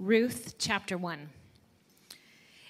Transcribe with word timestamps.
Ruth 0.00 0.54
chapter 0.58 0.96
1. 0.96 1.28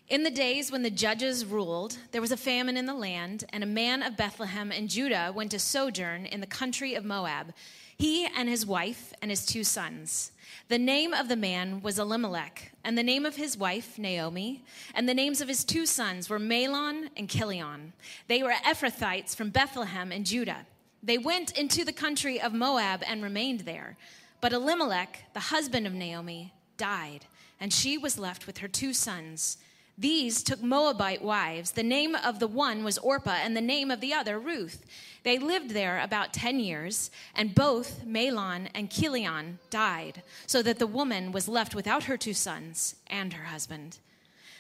In 0.08 0.25
the 0.25 0.32
days 0.32 0.73
when 0.73 0.82
the 0.82 0.90
judges 0.90 1.45
ruled, 1.45 1.96
there 2.10 2.21
was 2.21 2.33
a 2.33 2.37
famine 2.37 2.76
in 2.76 2.87
the 2.87 2.95
land, 2.95 3.45
and 3.50 3.62
a 3.62 3.68
man 3.68 4.03
of 4.03 4.17
Bethlehem 4.17 4.72
in 4.72 4.88
Judah 4.88 5.31
went 5.33 5.53
to 5.53 5.61
sojourn 5.61 6.27
in 6.27 6.41
the 6.41 6.47
country 6.49 6.97
of 6.97 7.05
Moab, 7.05 7.55
he 7.97 8.27
and 8.27 8.48
his 8.48 8.66
wife 8.66 9.12
and 9.23 9.30
his 9.30 9.46
two 9.46 9.62
sons. 9.62 10.32
The 10.66 10.77
name 10.77 11.14
of 11.14 11.29
the 11.29 11.37
man 11.37 11.82
was 11.82 12.01
Elimelech, 12.01 12.73
and 12.82 12.98
the 12.98 13.05
name 13.05 13.25
of 13.25 13.37
his 13.37 13.57
wife, 13.57 13.97
Naomi, 13.97 14.65
and 14.93 15.09
the 15.09 15.15
names 15.15 15.41
of 15.41 15.47
his 15.47 15.62
two 15.62 15.87
sons 15.87 16.29
were 16.29 16.41
Mahlon 16.41 17.11
and 17.17 17.31
Chilion. 17.31 17.93
They 18.27 18.43
were 18.43 18.55
Ephrathites 18.67 19.37
from 19.37 19.51
Bethlehem 19.51 20.11
in 20.11 20.25
Judah. 20.25 20.67
They 21.01 21.17
went 21.17 21.57
into 21.57 21.85
the 21.85 21.93
country 21.93 22.41
of 22.41 22.53
Moab 22.53 23.05
and 23.07 23.23
remained 23.23 23.61
there. 23.61 23.97
But 24.41 24.53
Elimelech, 24.53 25.33
the 25.33 25.41
husband 25.41 25.87
of 25.87 25.93
Naomi, 25.93 26.55
died, 26.81 27.27
and 27.61 27.75
she 27.75 27.99
was 27.99 28.19
left 28.19 28.46
with 28.46 28.59
her 28.59 28.69
two 28.69 28.95
sons. 28.95 29.59
These 29.99 30.43
took 30.43 30.63
Moabite 30.63 31.21
wives. 31.21 31.73
The 31.73 31.82
name 31.82 32.14
of 32.14 32.38
the 32.38 32.48
one 32.48 32.82
was 32.82 32.96
Orpah, 32.96 33.41
and 33.45 33.54
the 33.54 33.60
name 33.60 33.91
of 33.91 34.00
the 34.00 34.14
other 34.14 34.38
Ruth. 34.38 34.87
They 35.23 35.38
lived 35.38 35.70
there 35.70 36.01
about 36.01 36.32
10 36.32 36.59
years, 36.59 37.10
and 37.34 37.54
both 37.54 38.06
Mahlon 38.06 38.70
and 38.74 38.90
Chilion 38.90 39.59
died, 39.68 40.23
so 40.46 40.62
that 40.62 40.78
the 40.78 40.87
woman 40.87 41.32
was 41.32 41.48
left 41.48 41.74
without 41.74 42.04
her 42.04 42.16
two 42.16 42.32
sons 42.32 42.96
and 43.09 43.34
her 43.34 43.45
husband. 43.45 43.98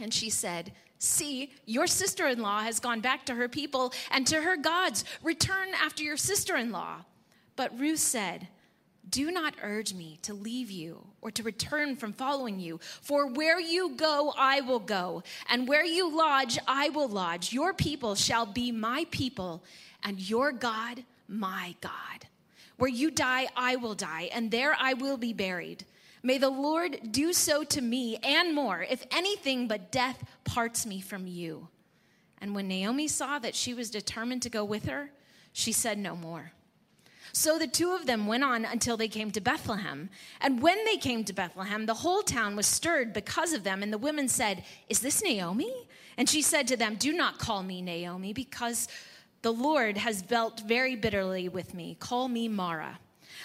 And 0.00 0.12
she 0.12 0.30
said, 0.30 0.72
See, 0.98 1.52
your 1.64 1.86
sister 1.86 2.26
in 2.26 2.40
law 2.40 2.60
has 2.60 2.80
gone 2.80 3.00
back 3.00 3.24
to 3.26 3.34
her 3.34 3.48
people 3.48 3.92
and 4.10 4.26
to 4.26 4.42
her 4.42 4.56
gods. 4.56 5.04
Return 5.22 5.68
after 5.74 6.02
your 6.02 6.16
sister 6.16 6.56
in 6.56 6.72
law. 6.72 7.04
But 7.54 7.78
Ruth 7.78 8.00
said, 8.00 8.48
Do 9.08 9.30
not 9.30 9.54
urge 9.62 9.94
me 9.94 10.18
to 10.22 10.34
leave 10.34 10.70
you 10.70 11.04
or 11.22 11.30
to 11.32 11.42
return 11.42 11.96
from 11.96 12.12
following 12.12 12.58
you. 12.58 12.80
For 13.00 13.28
where 13.28 13.60
you 13.60 13.90
go, 13.96 14.32
I 14.36 14.60
will 14.60 14.80
go, 14.80 15.22
and 15.48 15.68
where 15.68 15.84
you 15.84 16.16
lodge, 16.16 16.58
I 16.66 16.88
will 16.88 17.08
lodge. 17.08 17.52
Your 17.52 17.72
people 17.72 18.14
shall 18.14 18.46
be 18.46 18.72
my 18.72 19.06
people, 19.10 19.62
and 20.02 20.20
your 20.20 20.52
God, 20.52 21.04
my 21.28 21.74
God. 21.80 22.26
Where 22.76 22.90
you 22.90 23.10
die, 23.10 23.48
I 23.56 23.76
will 23.76 23.94
die, 23.94 24.30
and 24.32 24.50
there 24.50 24.76
I 24.78 24.94
will 24.94 25.16
be 25.16 25.32
buried. 25.32 25.84
May 26.28 26.36
the 26.36 26.50
Lord 26.50 26.98
do 27.10 27.32
so 27.32 27.64
to 27.64 27.80
me 27.80 28.18
and 28.22 28.54
more, 28.54 28.82
if 28.82 29.02
anything 29.10 29.66
but 29.66 29.90
death 29.90 30.22
parts 30.44 30.84
me 30.84 31.00
from 31.00 31.26
you. 31.26 31.68
And 32.42 32.54
when 32.54 32.68
Naomi 32.68 33.08
saw 33.08 33.38
that 33.38 33.54
she 33.54 33.72
was 33.72 33.88
determined 33.88 34.42
to 34.42 34.50
go 34.50 34.62
with 34.62 34.84
her, 34.84 35.10
she 35.54 35.72
said 35.72 35.96
no 35.96 36.14
more. 36.14 36.52
So 37.32 37.58
the 37.58 37.66
two 37.66 37.94
of 37.94 38.04
them 38.04 38.26
went 38.26 38.44
on 38.44 38.66
until 38.66 38.98
they 38.98 39.08
came 39.08 39.30
to 39.30 39.40
Bethlehem. 39.40 40.10
And 40.42 40.60
when 40.60 40.84
they 40.84 40.98
came 40.98 41.24
to 41.24 41.32
Bethlehem, 41.32 41.86
the 41.86 41.94
whole 41.94 42.20
town 42.20 42.56
was 42.56 42.66
stirred 42.66 43.14
because 43.14 43.54
of 43.54 43.64
them. 43.64 43.82
And 43.82 43.90
the 43.90 43.96
women 43.96 44.28
said, 44.28 44.64
Is 44.90 45.00
this 45.00 45.24
Naomi? 45.24 45.88
And 46.18 46.28
she 46.28 46.42
said 46.42 46.68
to 46.68 46.76
them, 46.76 46.96
Do 46.96 47.14
not 47.14 47.38
call 47.38 47.62
me 47.62 47.80
Naomi, 47.80 48.34
because 48.34 48.86
the 49.40 49.54
Lord 49.54 49.96
has 49.96 50.20
dealt 50.20 50.60
very 50.60 50.94
bitterly 50.94 51.48
with 51.48 51.72
me. 51.72 51.96
Call 51.98 52.28
me 52.28 52.48
Mara. 52.48 52.98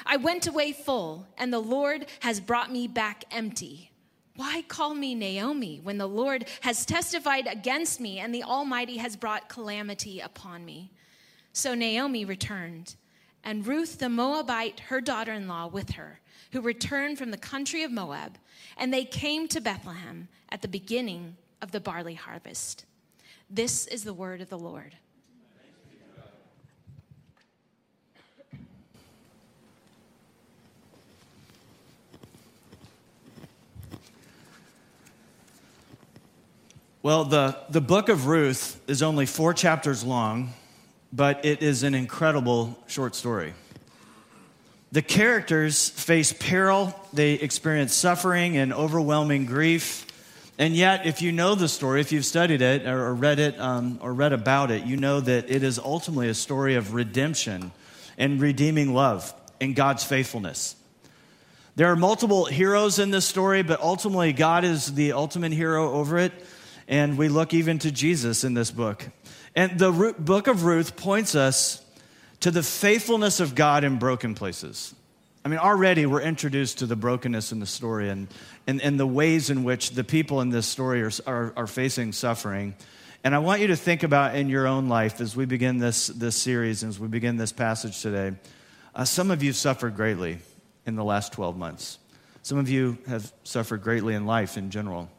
I 0.06 0.18
went 0.18 0.48
away 0.48 0.72
full, 0.72 1.28
and 1.38 1.52
the 1.52 1.60
Lord 1.60 2.08
has 2.22 2.40
brought 2.40 2.72
me 2.72 2.88
back 2.88 3.26
empty. 3.32 3.92
Why 4.36 4.64
call 4.68 4.96
me 4.96 5.14
Naomi 5.14 5.80
when 5.84 5.98
the 5.98 6.08
Lord 6.08 6.48
has 6.62 6.86
testified 6.86 7.48
against 7.48 8.00
me 8.00 8.20
and 8.20 8.34
the 8.34 8.44
Almighty 8.44 8.98
has 8.98 9.16
brought 9.16 9.50
calamity 9.50 10.20
upon 10.20 10.66
me? 10.66 10.92
So 11.54 11.76
Naomi 11.76 12.26
returned, 12.26 12.96
and 13.44 13.68
Ruth 13.68 14.00
the 14.00 14.10
Moabite, 14.10 14.80
her 14.82 15.02
daughter 15.02 15.34
in 15.34 15.48
law, 15.48 15.68
with 15.68 15.92
her, 15.92 16.20
who 16.52 16.62
returned 16.62 17.20
from 17.20 17.30
the 17.30 17.38
country 17.38 17.84
of 17.84 17.92
Moab, 17.92 18.38
and 18.76 18.92
they 18.92 19.06
came 19.06 19.48
to 19.50 19.62
Bethlehem 19.62 20.28
at 20.50 20.64
the 20.64 20.68
beginning 20.68 21.38
of 21.62 21.72
the 21.72 21.80
barley 21.80 22.16
harvest. 22.16 22.86
This 23.50 23.86
is 23.86 24.04
the 24.04 24.14
word 24.14 24.42
of 24.42 24.50
the 24.50 24.58
Lord. 24.58 24.96
Well, 37.04 37.26
the, 37.26 37.58
the 37.70 37.82
book 37.82 38.08
of 38.08 38.28
Ruth 38.28 38.80
is 38.88 39.04
only 39.04 39.26
four 39.26 39.54
chapters 39.54 40.06
long, 40.06 40.54
but 41.12 41.44
it 41.44 41.62
is 41.62 41.84
an 41.84 41.96
incredible 41.96 42.82
short 42.88 43.14
story. 43.14 43.54
The 44.94 45.02
characters 45.02 45.90
face 45.90 46.32
peril, 46.32 46.98
they 47.12 47.34
experience 47.34 47.94
suffering 47.94 48.56
and 48.56 48.72
overwhelming 48.72 49.48
grief. 49.48 50.08
And 50.58 50.78
yet, 50.78 51.06
if 51.06 51.22
you 51.22 51.34
know 51.34 51.56
the 51.56 51.68
story, 51.68 52.00
if 52.00 52.14
you've 52.14 52.24
studied 52.24 52.62
it 52.62 52.88
or 52.88 53.14
read 53.14 53.38
it 53.38 53.60
um, 53.60 54.00
or 54.02 54.14
read 54.14 54.32
about 54.32 54.72
it, 54.72 54.86
you 54.86 54.96
know 54.96 55.20
that 55.20 55.52
it 55.52 55.62
is 55.62 55.80
ultimately 55.80 56.30
a 56.30 56.34
story 56.34 56.76
of 56.76 56.94
redemption 56.94 57.74
and 58.18 58.40
redeeming 58.40 58.94
love 58.94 59.34
and 59.60 59.76
God's 59.76 60.06
faithfulness. 60.06 60.78
There 61.76 61.88
are 61.88 61.98
multiple 61.98 62.46
heroes 62.46 62.98
in 62.98 63.12
this 63.12 63.26
story, 63.26 63.62
but 63.62 63.82
ultimately, 63.82 64.32
God 64.32 64.64
is 64.64 64.94
the 64.94 65.12
ultimate 65.12 65.52
hero 65.52 65.92
over 65.92 66.18
it. 66.18 66.32
And 66.88 67.18
we 67.18 67.30
look 67.30 67.54
even 67.54 67.80
to 67.80 67.92
Jesus 67.92 68.44
in 68.44 68.54
this 68.54 68.72
book. 68.72 69.08
And 69.56 69.78
the 69.78 70.16
book 70.18 70.48
of 70.48 70.64
Ruth 70.64 70.96
points 70.96 71.36
us 71.36 71.84
to 72.42 72.52
the 72.52 72.64
faithfulness 72.64 73.40
of 73.40 73.56
God 73.56 73.84
in 73.84 74.00
broken 74.00 74.36
places. 74.36 74.94
I 75.46 75.50
mean, 75.50 75.60
already 75.60 76.06
we're 76.06 76.22
introduced 76.22 76.80
to 76.80 76.86
the 76.86 76.96
brokenness 76.96 77.52
in 77.52 77.60
the 77.60 77.66
story 77.66 78.10
and, 78.10 78.28
and, 78.66 78.82
and 78.82 79.00
the 79.00 79.08
ways 79.08 79.50
in 79.50 79.64
which 79.64 79.92
the 79.92 80.04
people 80.04 80.42
in 80.42 80.50
this 80.50 80.66
story 80.66 81.04
are, 81.04 81.12
are, 81.28 81.54
are 81.58 81.68
facing 81.68 82.14
suffering. 82.14 82.76
And 83.24 83.36
I 83.36 83.40
want 83.40 83.62
you 83.62 83.68
to 83.68 83.76
think 83.76 84.04
about 84.04 84.36
in 84.36 84.50
your 84.50 84.68
own 84.68 84.90
life 84.90 85.22
as 85.22 85.36
we 85.36 85.46
begin 85.46 85.80
this, 85.80 86.08
this 86.08 86.36
series 86.36 86.84
and 86.84 86.90
as 86.90 87.00
we 87.00 87.08
begin 87.08 87.38
this 87.38 87.52
passage 87.52 88.02
today. 88.02 88.38
Uh, 88.96 89.06
some 89.06 89.32
of 89.32 89.44
you 89.44 89.54
suffered 89.54 89.96
greatly 89.96 90.40
in 90.86 90.96
the 90.96 91.04
last 91.04 91.34
12 91.34 91.58
months. 91.58 92.00
Some 92.42 92.58
of 92.58 92.70
you 92.70 92.98
have 93.08 93.32
suffered 93.44 93.82
greatly 93.82 94.16
in 94.16 94.26
life 94.26 94.58
in 94.58 94.70
general. 94.70 95.10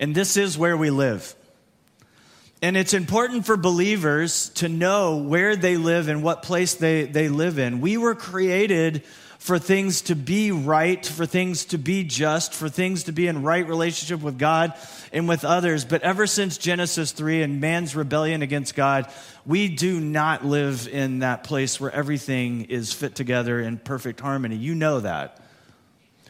And 0.00 0.14
this 0.14 0.36
is 0.36 0.58
where 0.58 0.76
we 0.76 0.90
live. 0.90 1.36
And 2.62 2.76
it's 2.76 2.94
important 2.94 3.46
for 3.46 3.56
believers 3.56 4.48
to 4.56 4.68
know 4.68 5.18
where 5.18 5.56
they 5.56 5.76
live 5.76 6.08
and 6.08 6.22
what 6.22 6.42
place 6.42 6.74
they, 6.74 7.04
they 7.04 7.28
live 7.28 7.58
in. 7.58 7.80
We 7.80 7.96
were 7.96 8.14
created 8.14 9.04
for 9.38 9.58
things 9.58 10.02
to 10.02 10.14
be 10.14 10.52
right, 10.52 11.04
for 11.04 11.24
things 11.24 11.64
to 11.66 11.78
be 11.78 12.04
just, 12.04 12.52
for 12.52 12.68
things 12.68 13.04
to 13.04 13.12
be 13.12 13.26
in 13.26 13.42
right 13.42 13.66
relationship 13.66 14.20
with 14.20 14.38
God 14.38 14.74
and 15.14 15.26
with 15.26 15.46
others. 15.46 15.86
But 15.86 16.02
ever 16.02 16.26
since 16.26 16.58
Genesis 16.58 17.12
3 17.12 17.42
and 17.42 17.60
man's 17.60 17.96
rebellion 17.96 18.42
against 18.42 18.74
God, 18.74 19.10
we 19.46 19.68
do 19.68 19.98
not 19.98 20.44
live 20.44 20.86
in 20.88 21.20
that 21.20 21.44
place 21.44 21.80
where 21.80 21.90
everything 21.90 22.64
is 22.64 22.92
fit 22.92 23.14
together 23.14 23.60
in 23.60 23.78
perfect 23.78 24.20
harmony. 24.20 24.56
You 24.56 24.74
know 24.74 25.00
that. 25.00 25.40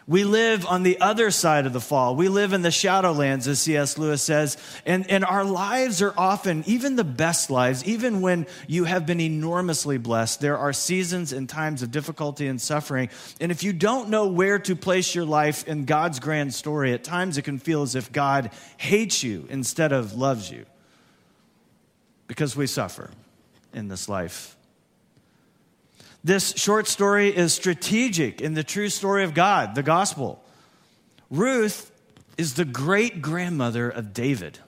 We 0.07 0.25
live 0.25 0.67
on 0.67 0.83
the 0.83 1.01
other 1.01 1.31
side 1.31 1.67
of 1.67 1.73
the 1.73 1.81
fall. 1.81 2.17
We 2.17 2.29
live 2.29 2.53
in 2.53 2.63
the 2.63 2.71
shadowlands, 2.71 3.47
as 3.47 3.61
C.S. 3.61 3.99
Lewis 3.99 4.23
says. 4.23 4.57
And, 4.85 5.09
and 5.11 5.25
our 5.25 5.45
lives 5.45 6.03
are 6.03 6.15
often, 6.17 6.65
even 6.67 6.97
the 6.97 7.05
best 7.05 7.51
lives, 7.51 7.85
even 7.85 8.21
when 8.21 8.47
you 8.67 8.85
have 8.85 9.07
been 9.07 9.21
enormously 9.21 9.99
blessed, 9.99 10.41
there 10.41 10.59
are 10.59 10.73
seasons 10.73 11.33
and 11.33 11.49
times 11.49 11.83
of 11.83 11.91
difficulty 11.91 12.47
and 12.47 12.61
suffering. 12.61 13.11
And 13.41 13.53
if 13.53 13.63
you 13.63 13.73
don't 13.73 14.09
know 14.09 14.27
where 14.27 14.59
to 14.61 14.75
place 14.75 15.15
your 15.15 15.25
life 15.27 15.69
in 15.69 15.85
God's 15.85 16.19
grand 16.19 16.55
story, 16.55 16.93
at 16.93 17.05
times 17.05 17.39
it 17.39 17.43
can 17.43 17.59
feel 17.59 17.83
as 17.83 17.95
if 17.95 18.11
God 18.11 18.51
hates 18.79 19.23
you 19.23 19.47
instead 19.51 19.93
of 19.93 20.15
loves 20.15 20.51
you 20.51 20.67
because 22.27 22.57
we 22.57 22.67
suffer 22.67 23.11
in 23.75 23.89
this 23.89 24.09
life. 24.09 24.57
This 26.23 26.53
short 26.57 26.87
story 26.87 27.35
is 27.35 27.55
strategic 27.55 28.41
in 28.41 28.55
the 28.55 28.63
true 28.63 28.91
story 28.91 29.25
of 29.25 29.33
God, 29.33 29.75
the 29.75 29.83
gospel. 29.83 30.45
Ruth 31.31 31.91
is 32.37 32.55
the 32.55 32.65
great 32.65 33.23
grandmother 33.23 33.89
of 33.89 34.13
David, 34.13 34.59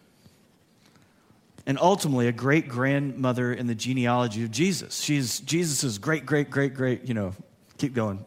and 1.67 1.79
ultimately 1.79 2.27
a 2.27 2.33
great 2.33 2.69
grandmother 2.69 3.53
in 3.53 3.67
the 3.67 3.75
genealogy 3.75 4.45
of 4.45 4.51
Jesus. 4.51 5.01
She's 5.01 5.41
Jesus' 5.41 5.99
great, 5.99 6.25
great, 6.25 6.51
great, 6.51 6.75
great, 6.75 7.05
you 7.05 7.15
know, 7.15 7.35
keep 7.77 7.95
going, 7.95 8.25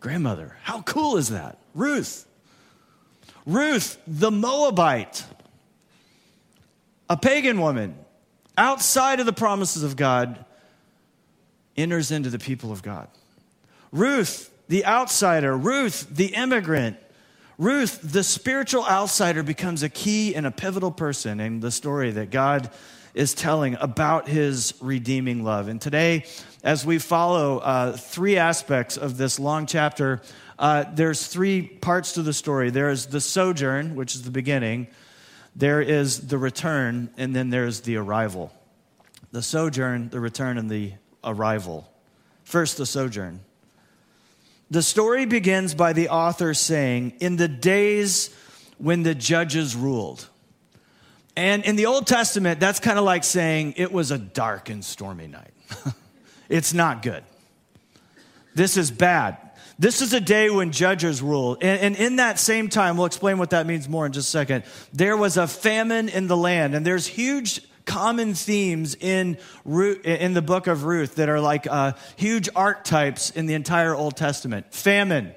grandmother. 0.00 0.56
How 0.62 0.82
cool 0.82 1.16
is 1.16 1.30
that? 1.30 1.58
Ruth. 1.74 2.26
Ruth, 3.46 3.98
the 4.06 4.30
Moabite, 4.30 5.24
a 7.08 7.16
pagan 7.16 7.60
woman 7.60 7.96
outside 8.56 9.20
of 9.20 9.26
the 9.26 9.32
promises 9.32 9.82
of 9.82 9.96
God 9.96 10.44
enters 11.76 12.10
into 12.10 12.30
the 12.30 12.38
people 12.38 12.72
of 12.72 12.82
God. 12.82 13.08
Ruth, 13.90 14.50
the 14.68 14.86
outsider, 14.86 15.56
Ruth, 15.56 16.08
the 16.10 16.34
immigrant, 16.34 16.96
Ruth, 17.58 18.00
the 18.02 18.24
spiritual 18.24 18.84
outsider, 18.86 19.42
becomes 19.42 19.82
a 19.82 19.88
key 19.88 20.34
and 20.34 20.46
a 20.46 20.50
pivotal 20.50 20.90
person 20.90 21.38
in 21.38 21.60
the 21.60 21.70
story 21.70 22.10
that 22.10 22.30
God 22.30 22.70
is 23.14 23.34
telling 23.34 23.76
about 23.78 24.26
his 24.26 24.74
redeeming 24.80 25.44
love. 25.44 25.68
And 25.68 25.80
today, 25.80 26.24
as 26.64 26.86
we 26.86 26.98
follow 26.98 27.58
uh, 27.58 27.92
three 27.92 28.38
aspects 28.38 28.96
of 28.96 29.18
this 29.18 29.38
long 29.38 29.66
chapter, 29.66 30.22
uh, 30.58 30.84
there's 30.94 31.26
three 31.26 31.62
parts 31.62 32.12
to 32.12 32.22
the 32.22 32.32
story 32.32 32.70
there 32.70 32.90
is 32.90 33.06
the 33.06 33.20
sojourn, 33.20 33.94
which 33.94 34.14
is 34.14 34.22
the 34.22 34.30
beginning, 34.30 34.86
there 35.54 35.82
is 35.82 36.28
the 36.28 36.38
return, 36.38 37.10
and 37.18 37.36
then 37.36 37.50
there's 37.50 37.82
the 37.82 37.96
arrival. 37.96 38.52
The 39.32 39.42
sojourn, 39.42 40.08
the 40.08 40.20
return, 40.20 40.56
and 40.56 40.70
the 40.70 40.92
arrival. 41.24 41.90
First, 42.44 42.76
the 42.76 42.86
sojourn. 42.86 43.40
The 44.70 44.82
story 44.82 45.26
begins 45.26 45.74
by 45.74 45.92
the 45.92 46.08
author 46.08 46.54
saying, 46.54 47.14
In 47.20 47.36
the 47.36 47.48
days 47.48 48.34
when 48.78 49.02
the 49.02 49.14
judges 49.14 49.76
ruled. 49.76 50.28
And 51.36 51.64
in 51.64 51.76
the 51.76 51.86
Old 51.86 52.06
Testament, 52.06 52.60
that's 52.60 52.80
kind 52.80 52.98
of 52.98 53.04
like 53.04 53.24
saying 53.24 53.74
it 53.76 53.92
was 53.92 54.10
a 54.10 54.18
dark 54.18 54.68
and 54.68 54.84
stormy 54.84 55.26
night. 55.26 55.52
it's 56.48 56.74
not 56.74 57.02
good. 57.02 57.24
This 58.54 58.76
is 58.76 58.90
bad. 58.90 59.38
This 59.78 60.02
is 60.02 60.12
a 60.12 60.20
day 60.20 60.50
when 60.50 60.72
judges 60.72 61.22
ruled. 61.22 61.62
And, 61.62 61.80
and, 61.80 61.96
in 61.96 62.16
that 62.16 62.38
same 62.38 62.68
time, 62.68 62.96
we'll 62.96 63.06
explain 63.06 63.38
what 63.38 63.50
that 63.50 63.66
means 63.66 63.88
more 63.88 64.04
in 64.04 64.12
just 64.12 64.28
a 64.28 64.30
second. 64.30 64.64
There 64.92 65.16
was 65.16 65.36
a 65.36 65.46
famine 65.46 66.08
in 66.08 66.28
the 66.28 66.36
land, 66.36 66.74
and 66.74 66.84
there's 66.84 67.06
huge 67.06 67.62
common 67.84 68.34
themes 68.34 68.94
in, 68.94 69.38
in 70.04 70.34
the 70.34 70.42
book 70.42 70.66
of 70.66 70.84
Ruth 70.84 71.16
that 71.16 71.28
are 71.28 71.40
like 71.40 71.66
uh, 71.66 71.92
huge 72.16 72.48
archetypes 72.54 73.30
in 73.30 73.46
the 73.46 73.54
entire 73.54 73.94
Old 73.94 74.16
Testament. 74.16 74.72
Famine 74.72 75.34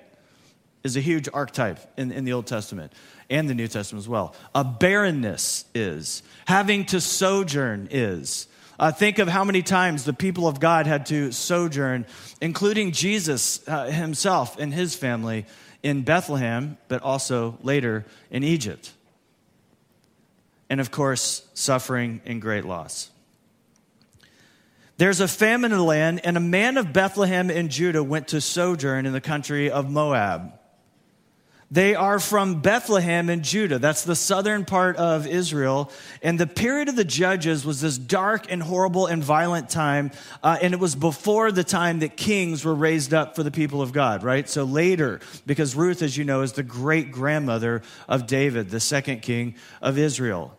is 0.84 0.96
a 0.96 1.02
huge 1.02 1.28
archetype 1.34 1.80
in, 1.98 2.12
in 2.12 2.26
the 2.26 2.34
Old 2.34 2.48
Testament 2.48 2.94
and 3.30 3.50
the 3.50 3.56
New 3.56 3.68
Testament 3.68 4.04
as 4.04 4.10
well. 4.10 4.36
A 4.54 4.64
barrenness 4.64 5.66
is. 5.74 6.22
Having 6.46 6.86
to 6.86 7.02
sojourn 7.02 7.88
is. 7.92 8.48
Uh, 8.78 8.92
think 8.92 9.20
of 9.20 9.28
how 9.28 9.44
many 9.44 9.62
times 9.62 10.04
the 10.04 10.14
people 10.14 10.48
of 10.48 10.60
God 10.60 10.86
had 10.86 11.06
to 11.08 11.32
sojourn, 11.32 12.06
including 12.42 12.92
Jesus 12.92 13.68
uh, 13.68 13.86
himself 13.86 14.60
and 14.60 14.74
his 14.74 14.96
family 14.96 15.46
in 15.82 16.02
Bethlehem, 16.02 16.78
but 16.88 17.02
also 17.02 17.58
later 17.64 18.06
in 18.30 18.44
Egypt 18.44 18.92
and 20.70 20.82
of 20.82 20.92
course, 20.92 21.48
suffering 21.54 22.22
and 22.26 22.42
great 22.42 22.66
loss. 22.66 23.10
There's 24.98 25.20
a 25.20 25.28
famine 25.28 25.72
in 25.72 25.78
the 25.78 25.84
land, 25.84 26.22
and 26.24 26.38
a 26.38 26.42
man 26.42 26.78
of 26.78 26.94
Bethlehem 26.94 27.50
in 27.50 27.70
Judah 27.70 28.04
went 28.04 28.30
to 28.30 28.40
sojourn 28.40 29.06
in 29.06 29.12
the 29.12 29.22
country 29.22 29.70
of 29.70 29.90
Moab. 29.90 30.54
They 31.72 31.96
are 31.96 32.20
from 32.20 32.62
Bethlehem 32.62 33.28
in 33.28 33.42
Judah. 33.42 33.80
That's 33.80 34.04
the 34.04 34.16
southern 34.16 34.66
part 34.66 34.98
of 34.98 35.26
Israel. 35.26 35.92
And 36.22 36.40
the 36.40 36.46
period 36.46 36.90
of 36.90 36.96
the 36.96 37.04
judges 37.04 37.66
was 37.66 37.82
this 37.82 37.98
dark 37.98 38.52
and 38.52 38.62
horrible 38.62 39.08
and 39.08 39.24
violent 39.24 39.70
time. 39.70 40.12
Uh, 40.44 40.60
and 40.62 40.76
it 40.76 40.80
was 40.80 40.94
before 40.94 41.52
the 41.52 41.64
time 41.64 42.00
that 42.00 42.18
kings 42.18 42.64
were 42.64 42.76
raised 42.76 43.16
up 43.16 43.36
for 43.36 43.42
the 43.42 43.50
people 43.50 43.82
of 43.82 43.94
God, 43.94 44.24
right? 44.24 44.48
So 44.48 44.64
later, 44.64 45.20
because 45.48 45.76
Ruth, 45.76 46.04
as 46.04 46.16
you 46.16 46.24
know, 46.24 46.42
is 46.42 46.54
the 46.54 46.64
great 46.64 47.12
grandmother 47.12 47.82
of 48.08 48.28
David, 48.28 48.70
the 48.70 48.80
second 48.80 49.24
king 49.24 49.56
of 49.82 49.98
Israel. 49.98 50.56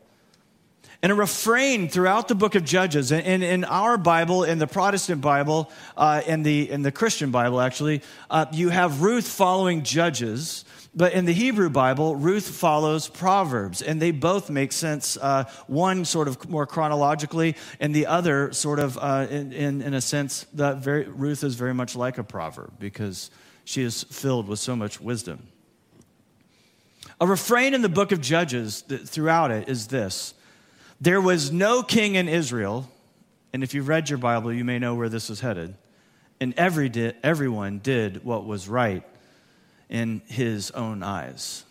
And 1.02 1.12
a 1.12 1.14
refrain 1.14 1.88
throughout 1.88 2.26
the 2.26 2.34
book 2.34 2.56
of 2.56 2.64
Judges, 2.64 3.12
and 3.12 3.44
in 3.44 3.64
our 3.64 3.96
Bible, 3.96 4.42
in 4.42 4.58
the 4.58 4.66
Protestant 4.66 5.20
Bible, 5.20 5.70
uh, 5.96 6.22
in, 6.26 6.42
the, 6.42 6.68
in 6.68 6.82
the 6.82 6.90
Christian 6.90 7.30
Bible 7.30 7.60
actually, 7.60 8.02
uh, 8.28 8.46
you 8.50 8.70
have 8.70 9.02
Ruth 9.02 9.28
following 9.28 9.84
Judges. 9.84 10.64
But 10.96 11.12
in 11.12 11.26
the 11.26 11.34
Hebrew 11.34 11.68
Bible, 11.68 12.16
Ruth 12.16 12.48
follows 12.48 13.06
Proverbs, 13.06 13.82
and 13.82 14.00
they 14.00 14.12
both 14.12 14.48
make 14.48 14.72
sense. 14.72 15.18
Uh, 15.18 15.44
one 15.66 16.06
sort 16.06 16.26
of 16.26 16.48
more 16.48 16.66
chronologically, 16.66 17.54
and 17.78 17.94
the 17.94 18.06
other 18.06 18.50
sort 18.54 18.78
of, 18.78 18.96
uh, 18.96 19.26
in, 19.28 19.52
in, 19.52 19.82
in, 19.82 19.92
a 19.92 20.00
sense, 20.00 20.46
that 20.54 20.78
very, 20.78 21.04
Ruth 21.04 21.44
is 21.44 21.54
very 21.54 21.74
much 21.74 21.96
like 21.96 22.16
a 22.16 22.24
proverb 22.24 22.72
because 22.78 23.30
she 23.66 23.82
is 23.82 24.04
filled 24.04 24.48
with 24.48 24.58
so 24.58 24.74
much 24.74 24.98
wisdom. 24.98 25.46
A 27.20 27.26
refrain 27.26 27.74
in 27.74 27.82
the 27.82 27.90
book 27.90 28.10
of 28.10 28.22
Judges 28.22 28.80
throughout 28.80 29.50
it 29.50 29.68
is 29.68 29.88
this 29.88 30.32
There 30.98 31.20
was 31.20 31.52
no 31.52 31.82
king 31.82 32.14
in 32.14 32.26
Israel, 32.26 32.90
and 33.52 33.62
if 33.62 33.74
you've 33.74 33.88
read 33.88 34.08
your 34.08 34.18
Bible, 34.18 34.50
you 34.50 34.64
may 34.64 34.78
know 34.78 34.94
where 34.94 35.10
this 35.10 35.28
is 35.28 35.40
headed. 35.40 35.76
And 36.40 36.54
every 36.56 36.88
di- 36.88 37.12
everyone 37.22 37.80
did 37.80 38.24
what 38.24 38.46
was 38.46 38.66
right 38.66 39.04
in 39.88 40.22
his 40.26 40.70
own 40.72 41.02
eyes. 41.02 41.64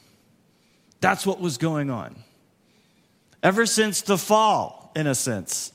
That's 1.01 1.25
what 1.25 1.39
was 1.39 1.57
going 1.57 1.89
on. 1.89 2.15
Ever 3.43 3.65
since 3.65 4.01
the 4.01 4.17
fall, 4.17 4.91
in 4.95 5.07
a 5.07 5.15
sense, 5.15 5.71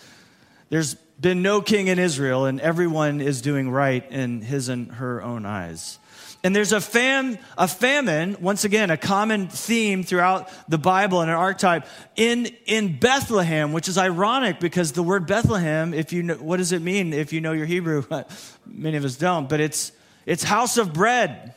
there's 0.70 0.94
been 1.20 1.42
no 1.42 1.60
king 1.60 1.88
in 1.88 1.98
Israel, 1.98 2.46
and 2.46 2.60
everyone 2.60 3.20
is 3.20 3.42
doing 3.42 3.70
right 3.70 4.10
in 4.10 4.40
his 4.40 4.68
and 4.68 4.90
her 4.92 5.22
own 5.22 5.44
eyes. 5.44 5.98
And 6.44 6.54
there's 6.54 6.72
a, 6.72 6.80
fam, 6.80 7.38
a 7.56 7.66
famine, 7.66 8.36
once 8.38 8.64
again, 8.64 8.90
a 8.90 8.98
common 8.98 9.48
theme 9.48 10.02
throughout 10.02 10.50
the 10.68 10.76
Bible 10.76 11.22
and 11.22 11.30
an 11.30 11.36
archetype 11.36 11.86
in, 12.16 12.46
in 12.66 12.98
Bethlehem, 12.98 13.72
which 13.72 13.88
is 13.88 13.96
ironic 13.96 14.60
because 14.60 14.92
the 14.92 15.02
word 15.02 15.26
Bethlehem, 15.26 15.94
if 15.94 16.12
you 16.12 16.22
know, 16.22 16.34
what 16.34 16.58
does 16.58 16.72
it 16.72 16.82
mean 16.82 17.14
if 17.14 17.32
you 17.32 17.40
know 17.40 17.52
your 17.52 17.64
Hebrew? 17.64 18.04
Many 18.66 18.98
of 18.98 19.06
us 19.06 19.16
don't, 19.16 19.48
but 19.48 19.60
it's, 19.60 19.92
it's 20.26 20.42
house 20.42 20.76
of 20.76 20.92
bread. 20.92 21.54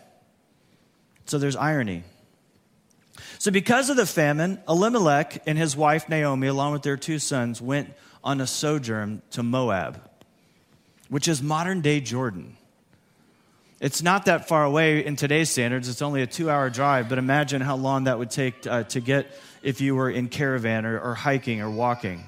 So 1.27 1.37
there's 1.37 1.55
irony. 1.55 2.03
So, 3.39 3.51
because 3.51 3.89
of 3.89 3.97
the 3.97 4.05
famine, 4.05 4.59
Elimelech 4.67 5.43
and 5.45 5.57
his 5.57 5.75
wife 5.75 6.09
Naomi, 6.09 6.47
along 6.47 6.73
with 6.73 6.81
their 6.81 6.97
two 6.97 7.19
sons, 7.19 7.61
went 7.61 7.93
on 8.23 8.41
a 8.41 8.47
sojourn 8.47 9.21
to 9.31 9.43
Moab, 9.43 10.01
which 11.09 11.27
is 11.27 11.41
modern 11.41 11.81
day 11.81 11.99
Jordan. 11.99 12.57
It's 13.79 14.01
not 14.01 14.25
that 14.25 14.47
far 14.47 14.63
away 14.63 15.05
in 15.05 15.15
today's 15.15 15.51
standards. 15.51 15.87
It's 15.87 16.01
only 16.01 16.23
a 16.23 16.27
two 16.27 16.49
hour 16.49 16.69
drive, 16.69 17.09
but 17.09 17.19
imagine 17.19 17.61
how 17.61 17.75
long 17.75 18.05
that 18.05 18.17
would 18.17 18.31
take 18.31 18.65
uh, 18.65 18.83
to 18.83 18.99
get 18.99 19.27
if 19.61 19.81
you 19.81 19.95
were 19.95 20.09
in 20.09 20.29
caravan 20.29 20.85
or, 20.85 20.99
or 20.99 21.13
hiking 21.13 21.61
or 21.61 21.69
walking. 21.69 22.23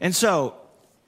And 0.00 0.14
so, 0.14 0.54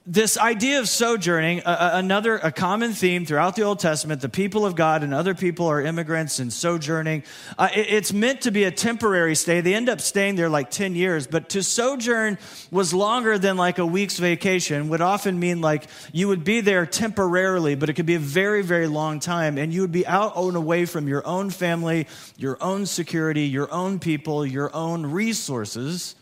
this 0.06 0.36
idea 0.36 0.80
of 0.80 0.88
sojourning, 0.88 1.62
another 1.64 2.36
a 2.36 2.52
common 2.52 2.92
theme 2.92 3.24
throughout 3.24 3.56
the 3.56 3.62
Old 3.62 3.78
Testament, 3.78 4.20
the 4.20 4.28
people 4.28 4.66
of 4.66 4.76
God 4.76 5.02
and 5.02 5.14
other 5.14 5.34
people 5.34 5.66
are 5.66 5.80
immigrants 5.80 6.38
and 6.38 6.52
sojourning. 6.52 7.22
Uh, 7.56 7.70
it, 7.74 7.86
it's 7.88 8.12
meant 8.12 8.42
to 8.42 8.50
be 8.50 8.64
a 8.64 8.70
temporary 8.70 9.34
stay. 9.34 9.62
They 9.62 9.74
end 9.74 9.88
up 9.88 10.02
staying 10.02 10.34
there 10.34 10.50
like 10.50 10.70
10 10.70 10.94
years, 10.94 11.26
but 11.26 11.48
to 11.50 11.62
sojourn 11.62 12.36
was 12.70 12.92
longer 12.92 13.38
than 13.38 13.56
like 13.56 13.78
a 13.78 13.86
week's 13.86 14.18
vacation, 14.18 14.90
would 14.90 15.00
often 15.00 15.40
mean 15.40 15.62
like 15.62 15.86
you 16.12 16.28
would 16.28 16.44
be 16.44 16.60
there 16.60 16.84
temporarily, 16.84 17.74
but 17.74 17.88
it 17.88 17.94
could 17.94 18.04
be 18.04 18.16
a 18.16 18.18
very, 18.18 18.60
very 18.60 18.88
long 18.88 19.20
time. 19.20 19.56
And 19.56 19.72
you 19.72 19.80
would 19.80 19.92
be 19.92 20.06
out 20.06 20.36
and 20.36 20.54
away 20.54 20.84
from 20.84 21.08
your 21.08 21.26
own 21.26 21.48
family, 21.48 22.08
your 22.36 22.58
own 22.60 22.84
security, 22.84 23.46
your 23.46 23.72
own 23.72 23.98
people, 23.98 24.44
your 24.44 24.74
own 24.76 25.06
resources 25.06 26.14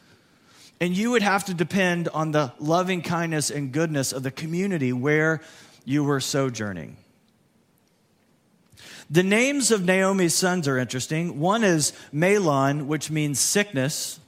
and 0.83 0.97
you 0.97 1.13
would 1.13 1.23
have 1.23 1.45
to 1.45 1.55
depend 1.55 2.09
on 2.09 2.33
the 2.33 2.53
loving 2.59 3.03
kindness 3.03 3.51
and 3.51 3.71
goodness 3.71 4.13
of 4.13 4.25
the 4.25 4.33
community 4.33 4.93
where 4.93 5.41
you 5.85 6.03
were 6.03 6.19
sojourning. 6.19 6.97
The 9.09 9.23
names 9.23 9.71
of 9.71 9.85
Naomi's 9.85 10.35
sons 10.35 10.67
are 10.67 10.77
interesting. 10.77 11.39
One 11.39 11.63
is 11.63 11.93
Mahlon, 12.13 12.87
which 12.87 13.13
means 13.13 13.39
sickness, 13.39 14.19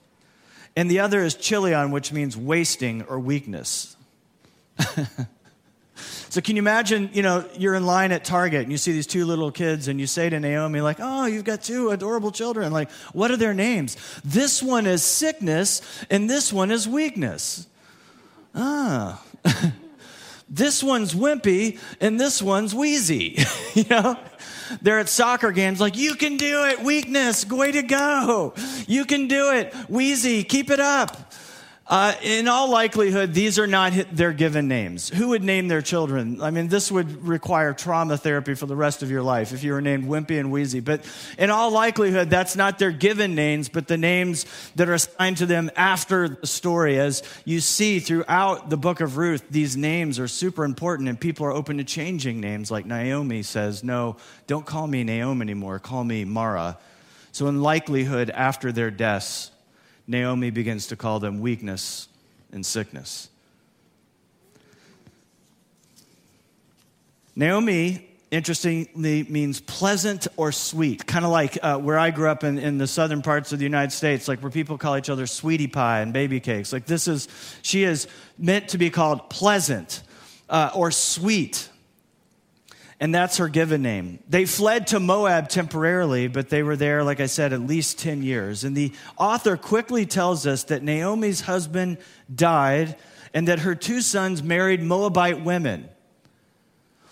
and 0.76 0.88
the 0.88 1.00
other 1.00 1.24
is 1.24 1.34
Chilion, 1.34 1.90
which 1.90 2.12
means 2.12 2.36
wasting 2.36 3.02
or 3.02 3.18
weakness. 3.18 3.96
So 6.34 6.40
can 6.40 6.56
you 6.56 6.62
imagine, 6.62 7.10
you 7.12 7.22
know, 7.22 7.48
you're 7.56 7.76
in 7.76 7.86
line 7.86 8.10
at 8.10 8.24
Target 8.24 8.62
and 8.62 8.72
you 8.72 8.76
see 8.76 8.90
these 8.90 9.06
two 9.06 9.24
little 9.24 9.52
kids 9.52 9.86
and 9.86 10.00
you 10.00 10.08
say 10.08 10.28
to 10.28 10.40
Naomi, 10.40 10.80
like, 10.80 10.96
oh, 10.98 11.26
you've 11.26 11.44
got 11.44 11.62
two 11.62 11.90
adorable 11.90 12.32
children. 12.32 12.72
Like, 12.72 12.90
what 13.12 13.30
are 13.30 13.36
their 13.36 13.54
names? 13.54 13.96
This 14.24 14.60
one 14.60 14.84
is 14.84 15.04
sickness 15.04 15.80
and 16.10 16.28
this 16.28 16.52
one 16.52 16.72
is 16.72 16.88
weakness. 16.88 17.68
Ah. 18.52 19.22
this 20.48 20.82
one's 20.82 21.14
wimpy 21.14 21.78
and 22.00 22.18
this 22.18 22.42
one's 22.42 22.74
wheezy. 22.74 23.38
you 23.74 23.84
know? 23.88 24.18
They're 24.82 24.98
at 24.98 25.08
soccer 25.08 25.52
games 25.52 25.80
like, 25.80 25.96
you 25.96 26.16
can 26.16 26.36
do 26.36 26.64
it, 26.64 26.80
weakness, 26.80 27.46
way 27.48 27.70
to 27.70 27.82
go. 27.82 28.54
You 28.88 29.04
can 29.04 29.28
do 29.28 29.52
it, 29.52 29.72
wheezy, 29.88 30.42
keep 30.42 30.70
it 30.70 30.80
up. 30.80 31.32
Uh, 31.86 32.14
in 32.22 32.48
all 32.48 32.70
likelihood, 32.70 33.34
these 33.34 33.58
are 33.58 33.66
not 33.66 33.92
their 34.10 34.32
given 34.32 34.68
names. 34.68 35.10
Who 35.10 35.28
would 35.28 35.44
name 35.44 35.68
their 35.68 35.82
children? 35.82 36.40
I 36.40 36.50
mean, 36.50 36.68
this 36.68 36.90
would 36.90 37.26
require 37.26 37.74
trauma 37.74 38.16
therapy 38.16 38.54
for 38.54 38.64
the 38.64 38.74
rest 38.74 39.02
of 39.02 39.10
your 39.10 39.20
life 39.20 39.52
if 39.52 39.62
you 39.62 39.72
were 39.72 39.82
named 39.82 40.04
Wimpy 40.04 40.40
and 40.40 40.50
Wheezy. 40.50 40.80
But 40.80 41.04
in 41.36 41.50
all 41.50 41.70
likelihood, 41.70 42.30
that's 42.30 42.56
not 42.56 42.78
their 42.78 42.90
given 42.90 43.34
names, 43.34 43.68
but 43.68 43.86
the 43.86 43.98
names 43.98 44.46
that 44.76 44.88
are 44.88 44.94
assigned 44.94 45.36
to 45.38 45.46
them 45.46 45.70
after 45.76 46.28
the 46.28 46.46
story. 46.46 46.98
As 46.98 47.22
you 47.44 47.60
see 47.60 48.00
throughout 48.00 48.70
the 48.70 48.78
book 48.78 49.02
of 49.02 49.18
Ruth, 49.18 49.44
these 49.50 49.76
names 49.76 50.18
are 50.18 50.28
super 50.28 50.64
important, 50.64 51.10
and 51.10 51.20
people 51.20 51.44
are 51.44 51.52
open 51.52 51.76
to 51.76 51.84
changing 51.84 52.40
names. 52.40 52.70
Like 52.70 52.86
Naomi 52.86 53.42
says, 53.42 53.84
No, 53.84 54.16
don't 54.46 54.64
call 54.64 54.86
me 54.86 55.04
Naomi 55.04 55.42
anymore, 55.42 55.80
call 55.80 56.02
me 56.02 56.24
Mara. 56.24 56.78
So, 57.32 57.48
in 57.48 57.60
likelihood, 57.60 58.30
after 58.30 58.72
their 58.72 58.90
deaths, 58.90 59.50
Naomi 60.06 60.50
begins 60.50 60.88
to 60.88 60.96
call 60.96 61.20
them 61.20 61.40
weakness 61.40 62.08
and 62.52 62.64
sickness. 62.64 63.28
Naomi, 67.36 68.08
interestingly, 68.30 69.24
means 69.24 69.60
pleasant 69.60 70.28
or 70.36 70.52
sweet, 70.52 71.06
kind 71.06 71.24
of 71.24 71.32
like 71.32 71.58
uh, 71.62 71.78
where 71.78 71.98
I 71.98 72.10
grew 72.10 72.28
up 72.28 72.44
in, 72.44 72.58
in 72.58 72.78
the 72.78 72.86
southern 72.86 73.22
parts 73.22 73.52
of 73.52 73.58
the 73.58 73.64
United 73.64 73.90
States, 73.90 74.28
like 74.28 74.40
where 74.40 74.52
people 74.52 74.78
call 74.78 74.96
each 74.96 75.10
other 75.10 75.26
sweetie 75.26 75.66
pie 75.66 76.00
and 76.00 76.12
baby 76.12 76.38
cakes. 76.38 76.72
Like 76.72 76.86
this 76.86 77.08
is, 77.08 77.28
she 77.62 77.82
is 77.82 78.06
meant 78.38 78.68
to 78.68 78.78
be 78.78 78.90
called 78.90 79.30
pleasant 79.30 80.02
uh, 80.48 80.70
or 80.74 80.90
sweet 80.90 81.68
and 83.04 83.14
that's 83.14 83.36
her 83.36 83.50
given 83.50 83.82
name. 83.82 84.18
They 84.30 84.46
fled 84.46 84.86
to 84.86 84.98
Moab 84.98 85.50
temporarily, 85.50 86.26
but 86.26 86.48
they 86.48 86.62
were 86.62 86.74
there, 86.74 87.04
like 87.04 87.20
I 87.20 87.26
said, 87.26 87.52
at 87.52 87.60
least 87.60 87.98
10 87.98 88.22
years. 88.22 88.64
And 88.64 88.74
the 88.74 88.92
author 89.18 89.58
quickly 89.58 90.06
tells 90.06 90.46
us 90.46 90.64
that 90.64 90.82
Naomi's 90.82 91.42
husband 91.42 91.98
died 92.34 92.96
and 93.34 93.48
that 93.48 93.58
her 93.58 93.74
two 93.74 94.00
sons 94.00 94.42
married 94.42 94.82
Moabite 94.82 95.44
women. 95.44 95.90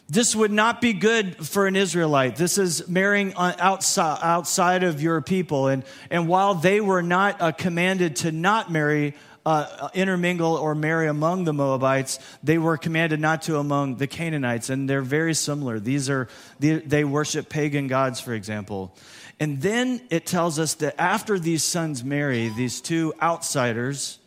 This 0.08 0.34
would 0.34 0.50
not 0.50 0.80
be 0.80 0.94
good 0.94 1.46
for 1.46 1.66
an 1.66 1.76
Israelite. 1.76 2.36
This 2.36 2.56
is 2.56 2.88
marrying 2.88 3.34
outside, 3.36 4.18
outside 4.22 4.84
of 4.84 5.02
your 5.02 5.20
people. 5.20 5.66
And, 5.66 5.84
and 6.08 6.26
while 6.26 6.54
they 6.54 6.80
were 6.80 7.02
not 7.02 7.42
uh, 7.42 7.52
commanded 7.52 8.16
to 8.16 8.32
not 8.32 8.72
marry 8.72 9.12
uh, 9.44 9.88
intermingle 9.94 10.54
or 10.54 10.74
marry 10.74 11.08
among 11.08 11.44
the 11.44 11.52
Moabites, 11.52 12.18
they 12.42 12.58
were 12.58 12.76
commanded 12.76 13.20
not 13.20 13.42
to 13.42 13.58
among 13.58 13.96
the 13.96 14.06
Canaanites, 14.06 14.70
and 14.70 14.88
they're 14.88 15.02
very 15.02 15.34
similar. 15.34 15.80
These 15.80 16.08
are 16.08 16.28
they, 16.60 16.76
they 16.78 17.04
worship 17.04 17.48
pagan 17.48 17.88
gods, 17.88 18.20
for 18.20 18.34
example. 18.34 18.94
And 19.40 19.60
then 19.60 20.00
it 20.10 20.26
tells 20.26 20.58
us 20.58 20.74
that 20.74 21.00
after 21.00 21.38
these 21.38 21.64
sons 21.64 22.04
marry, 22.04 22.48
these 22.50 22.80
two 22.80 23.12
outsiders, 23.20 24.20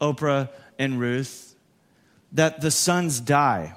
Oprah 0.00 0.48
and 0.78 0.98
Ruth, 0.98 1.54
that 2.32 2.60
the 2.60 2.70
sons 2.70 3.20
die. 3.20 3.74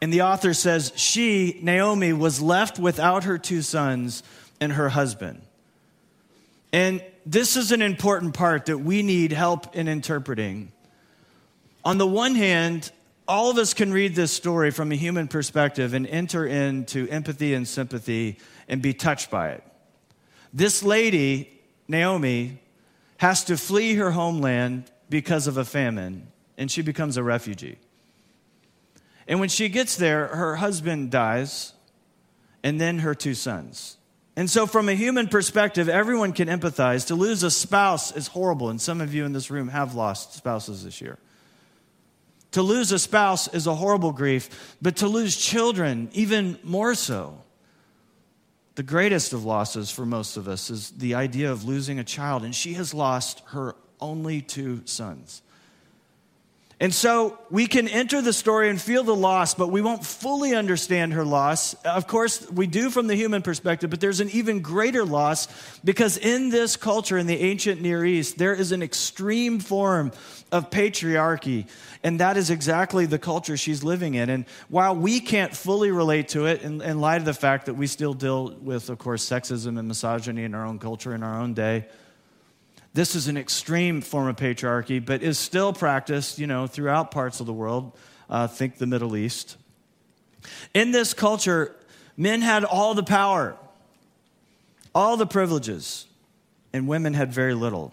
And 0.00 0.12
the 0.12 0.22
author 0.22 0.54
says 0.54 0.92
she, 0.96 1.58
Naomi, 1.60 2.12
was 2.12 2.40
left 2.40 2.78
without 2.78 3.24
her 3.24 3.36
two 3.36 3.62
sons 3.62 4.22
and 4.60 4.72
her 4.72 4.88
husband. 4.88 5.42
And 6.72 7.02
this 7.30 7.56
is 7.56 7.72
an 7.72 7.82
important 7.82 8.32
part 8.32 8.66
that 8.66 8.78
we 8.78 9.02
need 9.02 9.32
help 9.32 9.76
in 9.76 9.86
interpreting. 9.86 10.72
On 11.84 11.98
the 11.98 12.06
one 12.06 12.34
hand, 12.34 12.90
all 13.26 13.50
of 13.50 13.58
us 13.58 13.74
can 13.74 13.92
read 13.92 14.14
this 14.14 14.32
story 14.32 14.70
from 14.70 14.92
a 14.92 14.94
human 14.94 15.28
perspective 15.28 15.92
and 15.92 16.06
enter 16.06 16.46
into 16.46 17.06
empathy 17.08 17.52
and 17.52 17.68
sympathy 17.68 18.38
and 18.66 18.80
be 18.80 18.94
touched 18.94 19.30
by 19.30 19.50
it. 19.50 19.64
This 20.54 20.82
lady, 20.82 21.60
Naomi, 21.86 22.62
has 23.18 23.44
to 23.44 23.58
flee 23.58 23.96
her 23.96 24.12
homeland 24.12 24.90
because 25.10 25.46
of 25.46 25.58
a 25.58 25.66
famine, 25.66 26.28
and 26.56 26.70
she 26.70 26.80
becomes 26.80 27.18
a 27.18 27.22
refugee. 27.22 27.76
And 29.26 29.38
when 29.38 29.50
she 29.50 29.68
gets 29.68 29.96
there, 29.96 30.28
her 30.28 30.56
husband 30.56 31.10
dies, 31.10 31.74
and 32.62 32.80
then 32.80 33.00
her 33.00 33.14
two 33.14 33.34
sons. 33.34 33.97
And 34.38 34.48
so, 34.48 34.68
from 34.68 34.88
a 34.88 34.94
human 34.94 35.26
perspective, 35.26 35.88
everyone 35.88 36.32
can 36.32 36.46
empathize. 36.46 37.08
To 37.08 37.16
lose 37.16 37.42
a 37.42 37.50
spouse 37.50 38.14
is 38.14 38.28
horrible, 38.28 38.68
and 38.68 38.80
some 38.80 39.00
of 39.00 39.12
you 39.12 39.24
in 39.24 39.32
this 39.32 39.50
room 39.50 39.66
have 39.66 39.96
lost 39.96 40.34
spouses 40.34 40.84
this 40.84 41.00
year. 41.00 41.18
To 42.52 42.62
lose 42.62 42.92
a 42.92 43.00
spouse 43.00 43.52
is 43.52 43.66
a 43.66 43.74
horrible 43.74 44.12
grief, 44.12 44.76
but 44.80 44.98
to 44.98 45.08
lose 45.08 45.36
children, 45.36 46.08
even 46.12 46.56
more 46.62 46.94
so. 46.94 47.42
The 48.76 48.84
greatest 48.84 49.32
of 49.32 49.44
losses 49.44 49.90
for 49.90 50.06
most 50.06 50.36
of 50.36 50.46
us 50.46 50.70
is 50.70 50.90
the 50.90 51.16
idea 51.16 51.50
of 51.50 51.64
losing 51.64 51.98
a 51.98 52.04
child, 52.04 52.44
and 52.44 52.54
she 52.54 52.74
has 52.74 52.94
lost 52.94 53.42
her 53.46 53.74
only 54.00 54.40
two 54.40 54.82
sons. 54.84 55.42
And 56.80 56.94
so 56.94 57.36
we 57.50 57.66
can 57.66 57.88
enter 57.88 58.22
the 58.22 58.32
story 58.32 58.70
and 58.70 58.80
feel 58.80 59.02
the 59.02 59.14
loss, 59.14 59.52
but 59.52 59.68
we 59.68 59.82
won't 59.82 60.06
fully 60.06 60.54
understand 60.54 61.12
her 61.12 61.24
loss. 61.24 61.74
Of 61.82 62.06
course, 62.06 62.48
we 62.52 62.68
do 62.68 62.88
from 62.90 63.08
the 63.08 63.16
human 63.16 63.42
perspective, 63.42 63.90
but 63.90 64.00
there's 64.00 64.20
an 64.20 64.30
even 64.30 64.60
greater 64.60 65.04
loss 65.04 65.48
because 65.82 66.16
in 66.18 66.50
this 66.50 66.76
culture 66.76 67.18
in 67.18 67.26
the 67.26 67.40
ancient 67.40 67.80
Near 67.80 68.04
East, 68.04 68.38
there 68.38 68.54
is 68.54 68.70
an 68.70 68.82
extreme 68.82 69.58
form 69.58 70.12
of 70.52 70.70
patriarchy. 70.70 71.66
And 72.04 72.20
that 72.20 72.36
is 72.36 72.48
exactly 72.48 73.06
the 73.06 73.18
culture 73.18 73.56
she's 73.56 73.82
living 73.82 74.14
in. 74.14 74.30
And 74.30 74.44
while 74.68 74.94
we 74.94 75.18
can't 75.18 75.54
fully 75.54 75.90
relate 75.90 76.28
to 76.28 76.46
it 76.46 76.62
in, 76.62 76.80
in 76.80 77.00
light 77.00 77.18
of 77.18 77.24
the 77.24 77.34
fact 77.34 77.66
that 77.66 77.74
we 77.74 77.88
still 77.88 78.14
deal 78.14 78.52
with, 78.52 78.88
of 78.88 78.98
course, 78.98 79.28
sexism 79.28 79.80
and 79.80 79.88
misogyny 79.88 80.44
in 80.44 80.54
our 80.54 80.64
own 80.64 80.78
culture 80.78 81.12
in 81.12 81.24
our 81.24 81.40
own 81.40 81.54
day, 81.54 81.86
this 82.94 83.14
is 83.14 83.28
an 83.28 83.36
extreme 83.36 84.00
form 84.00 84.28
of 84.28 84.36
patriarchy, 84.36 85.04
but 85.04 85.22
is 85.22 85.38
still 85.38 85.72
practiced, 85.72 86.38
you 86.38 86.46
know, 86.46 86.66
throughout 86.66 87.10
parts 87.10 87.40
of 87.40 87.46
the 87.46 87.52
world. 87.52 87.92
Uh, 88.28 88.46
think 88.46 88.76
the 88.76 88.86
Middle 88.86 89.16
East. 89.16 89.56
In 90.74 90.90
this 90.90 91.14
culture, 91.14 91.74
men 92.16 92.42
had 92.42 92.64
all 92.64 92.94
the 92.94 93.02
power, 93.02 93.56
all 94.94 95.16
the 95.16 95.26
privileges, 95.26 96.06
and 96.72 96.86
women 96.86 97.14
had 97.14 97.32
very 97.32 97.54
little. 97.54 97.92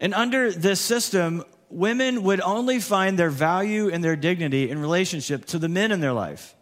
And 0.00 0.14
under 0.14 0.50
this 0.50 0.80
system, 0.80 1.44
women 1.68 2.22
would 2.22 2.40
only 2.40 2.80
find 2.80 3.18
their 3.18 3.30
value 3.30 3.88
and 3.88 4.02
their 4.02 4.16
dignity 4.16 4.70
in 4.70 4.80
relationship 4.80 5.44
to 5.46 5.58
the 5.58 5.68
men 5.68 5.92
in 5.92 6.00
their 6.00 6.12
life. 6.12 6.54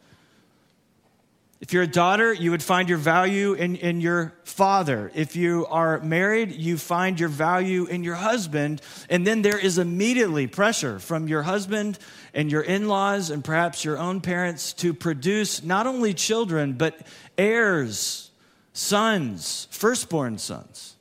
If 1.61 1.75
you're 1.75 1.83
a 1.83 1.87
daughter, 1.87 2.33
you 2.33 2.53
would 2.53 2.63
find 2.63 2.89
your 2.89 2.97
value 2.97 3.53
in, 3.53 3.77
in 3.77 4.01
your 4.01 4.33
father. 4.45 5.13
If 5.15 5.37
you 5.37 5.67
are 5.67 6.01
married, 6.01 6.53
you 6.53 6.79
find 6.79 7.21
your 7.21 7.29
value 7.29 7.85
in 7.85 8.03
your 8.03 8.15
husband. 8.15 8.81
And 9.11 9.27
then 9.27 9.43
there 9.43 9.59
is 9.59 9.77
immediately 9.77 10.47
pressure 10.47 10.99
from 10.99 11.29
your 11.29 11.43
husband 11.43 11.99
and 12.33 12.51
your 12.51 12.63
in 12.63 12.89
laws 12.89 13.29
and 13.29 13.45
perhaps 13.45 13.85
your 13.85 13.99
own 13.99 14.23
parents 14.23 14.73
to 14.75 14.95
produce 14.95 15.63
not 15.63 15.87
only 15.87 16.15
children, 16.15 16.73
but 16.73 17.07
heirs, 17.37 18.31
sons, 18.73 19.69
firstborn 19.71 20.39
sons. 20.39 20.97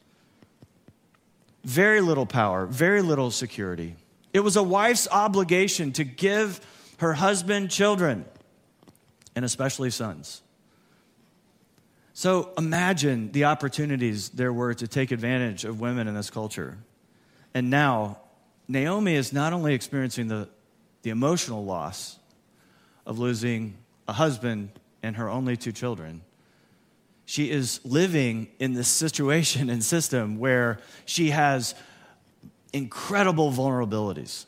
Very 1.63 2.01
little 2.01 2.25
power, 2.25 2.65
very 2.65 3.01
little 3.01 3.31
security. 3.31 3.95
It 4.33 4.41
was 4.41 4.57
a 4.57 4.63
wife's 4.63 5.07
obligation 5.09 5.93
to 5.93 6.03
give 6.03 6.59
her 6.97 7.13
husband 7.13 7.71
children, 7.71 8.25
and 9.37 9.45
especially 9.45 9.89
sons. 9.89 10.41
So 12.19 12.51
imagine 12.57 13.31
the 13.31 13.45
opportunities 13.45 14.27
there 14.27 14.51
were 14.51 14.73
to 14.73 14.89
take 14.89 15.11
advantage 15.11 15.63
of 15.63 15.79
women 15.79 16.05
in 16.05 16.15
this 16.15 16.29
culture. 16.29 16.77
And 17.53 17.69
now, 17.69 18.17
Naomi 18.67 19.15
is 19.15 19.31
not 19.31 19.53
only 19.53 19.73
experiencing 19.73 20.27
the, 20.27 20.49
the 21.03 21.11
emotional 21.11 21.63
loss 21.63 22.19
of 23.05 23.19
losing 23.19 23.77
a 24.05 24.11
husband 24.11 24.71
and 25.01 25.15
her 25.15 25.29
only 25.29 25.55
two 25.55 25.71
children, 25.71 26.21
she 27.23 27.49
is 27.49 27.79
living 27.85 28.49
in 28.59 28.73
this 28.73 28.89
situation 28.89 29.69
and 29.69 29.81
system 29.81 30.39
where 30.39 30.79
she 31.05 31.29
has 31.29 31.73
incredible 32.73 33.49
vulnerabilities. 33.49 34.43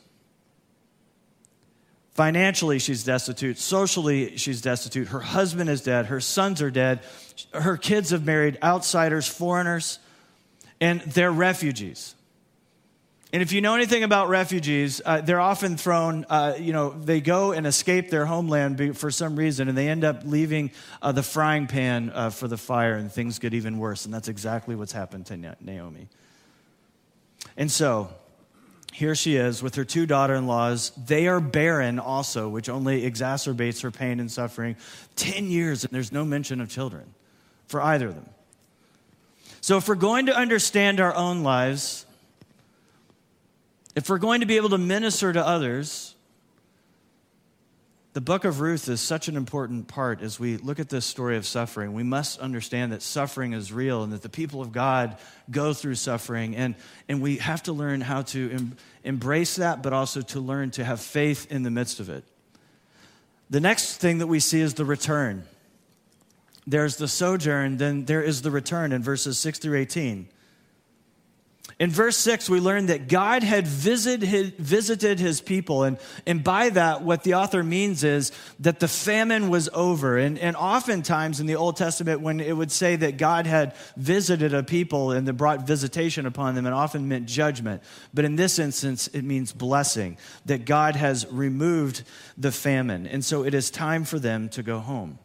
Financially, 2.14 2.78
she's 2.78 3.04
destitute. 3.04 3.58
Socially, 3.58 4.36
she's 4.36 4.60
destitute. 4.60 5.08
Her 5.08 5.20
husband 5.20 5.70
is 5.70 5.82
dead. 5.82 6.06
Her 6.06 6.20
sons 6.20 6.60
are 6.60 6.70
dead. 6.70 7.00
Her 7.54 7.78
kids 7.78 8.10
have 8.10 8.26
married 8.26 8.58
outsiders, 8.62 9.26
foreigners, 9.26 9.98
and 10.80 11.00
they're 11.02 11.32
refugees. 11.32 12.14
And 13.32 13.40
if 13.40 13.52
you 13.52 13.62
know 13.62 13.74
anything 13.74 14.02
about 14.02 14.28
refugees, 14.28 15.00
uh, 15.02 15.22
they're 15.22 15.40
often 15.40 15.78
thrown, 15.78 16.26
uh, 16.28 16.54
you 16.58 16.74
know, 16.74 16.90
they 16.90 17.22
go 17.22 17.52
and 17.52 17.66
escape 17.66 18.10
their 18.10 18.26
homeland 18.26 18.98
for 18.98 19.10
some 19.10 19.36
reason, 19.36 19.70
and 19.70 19.78
they 19.78 19.88
end 19.88 20.04
up 20.04 20.20
leaving 20.26 20.70
uh, 21.00 21.12
the 21.12 21.22
frying 21.22 21.66
pan 21.66 22.12
uh, 22.14 22.28
for 22.28 22.46
the 22.46 22.58
fire, 22.58 22.94
and 22.94 23.10
things 23.10 23.38
get 23.38 23.54
even 23.54 23.78
worse. 23.78 24.04
And 24.04 24.12
that's 24.12 24.28
exactly 24.28 24.76
what's 24.76 24.92
happened 24.92 25.26
to 25.26 25.56
Naomi. 25.62 26.08
And 27.56 27.70
so, 27.70 28.10
here 28.92 29.14
she 29.14 29.36
is 29.36 29.62
with 29.62 29.74
her 29.74 29.84
two 29.84 30.06
daughter 30.06 30.34
in 30.34 30.46
laws. 30.46 30.92
They 31.06 31.26
are 31.26 31.40
barren 31.40 31.98
also, 31.98 32.48
which 32.48 32.68
only 32.68 33.10
exacerbates 33.10 33.82
her 33.82 33.90
pain 33.90 34.20
and 34.20 34.30
suffering. 34.30 34.76
10 35.16 35.50
years, 35.50 35.84
and 35.84 35.92
there's 35.92 36.12
no 36.12 36.24
mention 36.24 36.60
of 36.60 36.68
children 36.68 37.14
for 37.66 37.80
either 37.80 38.08
of 38.08 38.14
them. 38.14 38.28
So, 39.62 39.76
if 39.78 39.88
we're 39.88 39.94
going 39.94 40.26
to 40.26 40.36
understand 40.36 41.00
our 41.00 41.14
own 41.14 41.42
lives, 41.42 42.04
if 43.94 44.10
we're 44.10 44.18
going 44.18 44.40
to 44.40 44.46
be 44.46 44.56
able 44.56 44.70
to 44.70 44.78
minister 44.78 45.32
to 45.32 45.44
others, 45.44 46.11
the 48.14 48.20
book 48.20 48.44
of 48.44 48.60
Ruth 48.60 48.90
is 48.90 49.00
such 49.00 49.28
an 49.28 49.36
important 49.36 49.88
part 49.88 50.20
as 50.20 50.38
we 50.38 50.58
look 50.58 50.78
at 50.78 50.90
this 50.90 51.06
story 51.06 51.38
of 51.38 51.46
suffering. 51.46 51.94
We 51.94 52.02
must 52.02 52.38
understand 52.40 52.92
that 52.92 53.00
suffering 53.00 53.54
is 53.54 53.72
real 53.72 54.02
and 54.02 54.12
that 54.12 54.20
the 54.20 54.28
people 54.28 54.60
of 54.60 54.70
God 54.70 55.16
go 55.50 55.72
through 55.72 55.94
suffering. 55.94 56.54
And, 56.54 56.74
and 57.08 57.22
we 57.22 57.38
have 57.38 57.62
to 57.64 57.72
learn 57.72 58.02
how 58.02 58.22
to 58.22 58.50
em- 58.52 58.76
embrace 59.02 59.56
that, 59.56 59.82
but 59.82 59.94
also 59.94 60.20
to 60.20 60.40
learn 60.40 60.70
to 60.72 60.84
have 60.84 61.00
faith 61.00 61.50
in 61.50 61.62
the 61.62 61.70
midst 61.70 62.00
of 62.00 62.10
it. 62.10 62.24
The 63.48 63.60
next 63.60 63.96
thing 63.96 64.18
that 64.18 64.26
we 64.26 64.40
see 64.40 64.60
is 64.60 64.74
the 64.74 64.84
return. 64.84 65.44
There's 66.66 66.96
the 66.96 67.08
sojourn, 67.08 67.78
then 67.78 68.04
there 68.04 68.22
is 68.22 68.42
the 68.42 68.50
return 68.50 68.92
in 68.92 69.02
verses 69.02 69.38
6 69.38 69.58
through 69.58 69.78
18. 69.78 70.28
In 71.78 71.90
verse 71.90 72.16
6, 72.18 72.48
we 72.50 72.60
learn 72.60 72.86
that 72.86 73.08
God 73.08 73.42
had 73.42 73.66
visited 73.66 74.28
his, 74.28 74.50
visited 74.50 75.18
his 75.18 75.40
people. 75.40 75.84
And, 75.84 75.98
and 76.26 76.44
by 76.44 76.68
that, 76.70 77.02
what 77.02 77.22
the 77.24 77.34
author 77.34 77.62
means 77.62 78.04
is 78.04 78.30
that 78.60 78.78
the 78.78 78.88
famine 78.88 79.48
was 79.48 79.68
over. 79.72 80.18
And, 80.18 80.38
and 80.38 80.54
oftentimes 80.54 81.40
in 81.40 81.46
the 81.46 81.56
Old 81.56 81.76
Testament, 81.76 82.20
when 82.20 82.40
it 82.40 82.56
would 82.56 82.70
say 82.70 82.96
that 82.96 83.16
God 83.16 83.46
had 83.46 83.74
visited 83.96 84.54
a 84.54 84.62
people 84.62 85.12
and 85.12 85.26
that 85.26 85.32
brought 85.32 85.66
visitation 85.66 86.26
upon 86.26 86.54
them, 86.54 86.66
it 86.66 86.72
often 86.72 87.08
meant 87.08 87.26
judgment. 87.26 87.82
But 88.12 88.24
in 88.24 88.36
this 88.36 88.58
instance, 88.58 89.08
it 89.08 89.22
means 89.22 89.52
blessing, 89.52 90.18
that 90.46 90.64
God 90.64 90.96
has 90.96 91.26
removed 91.30 92.02
the 92.36 92.52
famine. 92.52 93.06
And 93.06 93.24
so 93.24 93.44
it 93.44 93.54
is 93.54 93.70
time 93.70 94.04
for 94.04 94.18
them 94.18 94.48
to 94.50 94.62
go 94.62 94.78
home. 94.78 95.18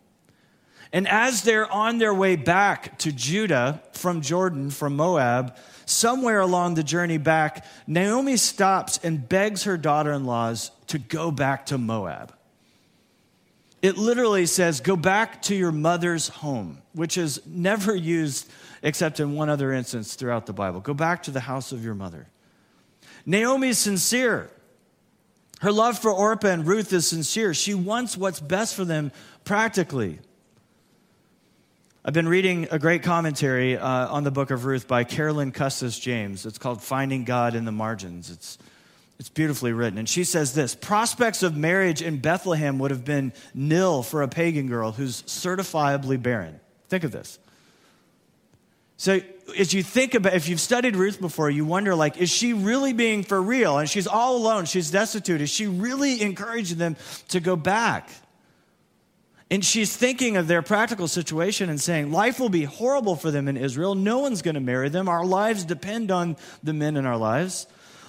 And 0.97 1.07
as 1.07 1.43
they're 1.43 1.71
on 1.71 1.99
their 1.99 2.11
way 2.11 2.35
back 2.35 2.97
to 2.97 3.11
Judah 3.11 3.83
from 3.91 4.21
Jordan, 4.21 4.71
from 4.71 4.95
Moab, 4.95 5.55
somewhere 5.85 6.39
along 6.39 6.73
the 6.73 6.81
journey 6.81 7.19
back, 7.19 7.67
Naomi 7.85 8.35
stops 8.35 8.99
and 9.03 9.29
begs 9.29 9.65
her 9.65 9.77
daughter 9.77 10.11
in 10.11 10.25
laws 10.25 10.71
to 10.87 10.97
go 10.97 11.29
back 11.29 11.67
to 11.67 11.77
Moab. 11.77 12.33
It 13.83 13.95
literally 13.95 14.47
says, 14.47 14.81
Go 14.81 14.95
back 14.95 15.43
to 15.43 15.55
your 15.55 15.71
mother's 15.71 16.29
home, 16.29 16.81
which 16.93 17.15
is 17.15 17.45
never 17.45 17.95
used 17.95 18.49
except 18.81 19.19
in 19.19 19.35
one 19.35 19.49
other 19.49 19.71
instance 19.71 20.15
throughout 20.15 20.47
the 20.47 20.53
Bible. 20.53 20.79
Go 20.79 20.95
back 20.95 21.21
to 21.21 21.31
the 21.31 21.41
house 21.41 21.71
of 21.71 21.85
your 21.85 21.93
mother. 21.93 22.25
Naomi 23.23 23.69
is 23.69 23.77
sincere. 23.77 24.49
Her 25.61 25.71
love 25.71 25.99
for 25.99 26.09
Orpah 26.09 26.47
and 26.47 26.65
Ruth 26.65 26.91
is 26.91 27.07
sincere. 27.07 27.53
She 27.53 27.75
wants 27.75 28.17
what's 28.17 28.39
best 28.39 28.73
for 28.73 28.83
them 28.83 29.11
practically. 29.43 30.21
I've 32.07 32.13
been 32.13 32.29
reading 32.29 32.69
a 32.71 32.79
great 32.79 33.03
commentary 33.03 33.77
uh, 33.77 34.07
on 34.07 34.23
the 34.23 34.31
book 34.31 34.49
of 34.49 34.63
Ruth 34.63 34.87
by 34.87 35.03
Carolyn 35.03 35.51
Custis 35.51 35.99
James. 35.99 36.45
It's 36.45 36.57
called 36.57 36.81
Finding 36.81 37.25
God 37.25 37.53
in 37.53 37.65
the 37.65 37.73
Margins. 37.73 38.31
It's, 38.31 38.57
it's 39.19 39.27
beautifully 39.27 39.73
written. 39.73 39.99
And 39.99 40.07
she 40.07 40.23
says 40.23 40.53
this 40.53 40.73
Prospects 40.73 41.43
of 41.43 41.57
marriage 41.57 42.01
in 42.01 42.19
Bethlehem 42.19 42.79
would 42.79 42.91
have 42.91 43.03
been 43.03 43.33
nil 43.53 44.03
for 44.03 44.21
a 44.21 44.29
pagan 44.29 44.67
girl 44.67 44.93
who's 44.93 45.21
certifiably 45.23 46.21
barren. 46.23 46.61
Think 46.87 47.03
of 47.03 47.11
this. 47.11 47.39
So, 48.95 49.19
as 49.59 49.73
you 49.73 49.83
think 49.83 50.13
about, 50.13 50.33
if 50.33 50.47
you've 50.47 50.61
studied 50.61 50.95
Ruth 50.95 51.19
before, 51.19 51.49
you 51.49 51.65
wonder, 51.65 51.93
like, 51.93 52.15
is 52.15 52.29
she 52.29 52.53
really 52.53 52.93
being 52.93 53.23
for 53.23 53.41
real? 53.41 53.79
And 53.79 53.89
she's 53.89 54.07
all 54.07 54.37
alone, 54.37 54.63
she's 54.63 54.89
destitute. 54.91 55.41
Is 55.41 55.49
she 55.49 55.67
really 55.67 56.21
encouraging 56.21 56.77
them 56.77 56.95
to 57.27 57.41
go 57.41 57.57
back? 57.57 58.09
And 59.49 59.63
she's 59.63 59.95
thinking 59.95 60.35
of 60.35 60.47
their 60.47 60.61
practical 60.61 61.07
situation 61.07 61.69
and 61.69 61.79
saying, 61.79 62.11
Life 62.11 62.39
will 62.39 62.49
be 62.49 62.65
horrible 62.65 63.15
for 63.15 63.31
them 63.31 63.47
in 63.47 63.55
Israel. 63.55 63.95
No 63.95 64.19
one's 64.19 64.41
going 64.41 64.55
to 64.55 64.61
marry 64.61 64.89
them. 64.89 65.07
Our 65.07 65.25
lives 65.25 65.63
depend 65.63 66.11
on 66.11 66.35
the 66.63 66.73
men 66.73 66.97
in 66.97 67.05
our 67.05 67.17
lives. 67.17 67.67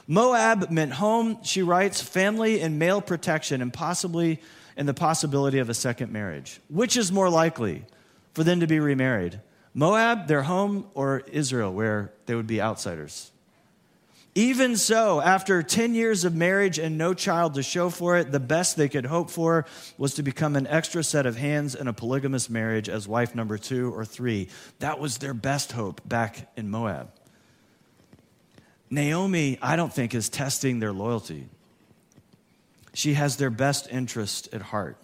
Moab 0.09 0.71
meant 0.71 0.95
home, 0.95 1.39
she 1.43 1.63
writes, 1.63 2.01
family 2.01 2.61
and 2.61 2.79
male 2.79 3.03
protection, 3.03 3.61
and 3.61 3.73
possibly 3.73 4.41
and 4.75 4.89
the 4.89 4.95
possibility 4.95 5.59
of 5.59 5.69
a 5.69 5.75
second 5.75 6.13
marriage. 6.13 6.61
Which 6.71 6.97
is 6.97 7.13
more 7.13 7.29
likely 7.29 7.85
for 8.33 8.43
them 8.43 8.61
to 8.61 8.67
be 8.67 8.81
remarried? 8.81 9.41
Moab, 9.75 10.27
their 10.29 10.43
home, 10.43 10.87
or 10.95 11.21
Israel, 11.31 11.73
where 11.73 12.13
they 12.27 12.35
would 12.35 12.47
be 12.47 12.61
outsiders? 12.61 13.31
Even 14.39 14.77
so, 14.77 15.21
after 15.21 15.65
10 15.65 15.97
years 15.97 16.25
of 16.25 16.33
marriage 16.33 16.79
and 16.79 16.97
no 16.97 17.13
child 17.13 17.55
to 17.55 17.63
show 17.65 17.91
for 17.91 18.17
it, 18.19 18.31
the 18.31 18.39
best 18.39 18.77
they 18.77 18.89
could 18.89 19.07
hope 19.07 19.31
for 19.31 19.67
was 19.97 20.15
to 20.15 20.23
become 20.23 20.55
an 20.55 20.65
extra 20.69 21.03
set 21.03 21.27
of 21.27 21.35
hands 21.35 21.75
in 21.75 21.89
a 21.89 21.93
polygamous 21.93 22.49
marriage 22.49 22.89
as 22.89 23.09
wife 23.09 23.35
number 23.35 23.59
two 23.59 23.93
or 23.93 24.05
three. 24.05 24.49
That 24.79 25.01
was 25.01 25.19
their 25.19 25.35
best 25.35 25.73
hope 25.73 26.09
back 26.09 26.53
in 26.57 26.71
Moab. 26.71 27.11
Naomi, 28.89 29.59
I 29.61 29.75
don't 29.75 29.93
think, 29.93 30.15
is 30.15 30.29
testing 30.29 30.79
their 30.79 30.93
loyalty. 30.93 31.49
She 32.95 33.15
has 33.15 33.39
their 33.39 33.51
best 33.51 33.89
interest 33.91 34.51
at 34.53 34.63
heart. 34.63 34.99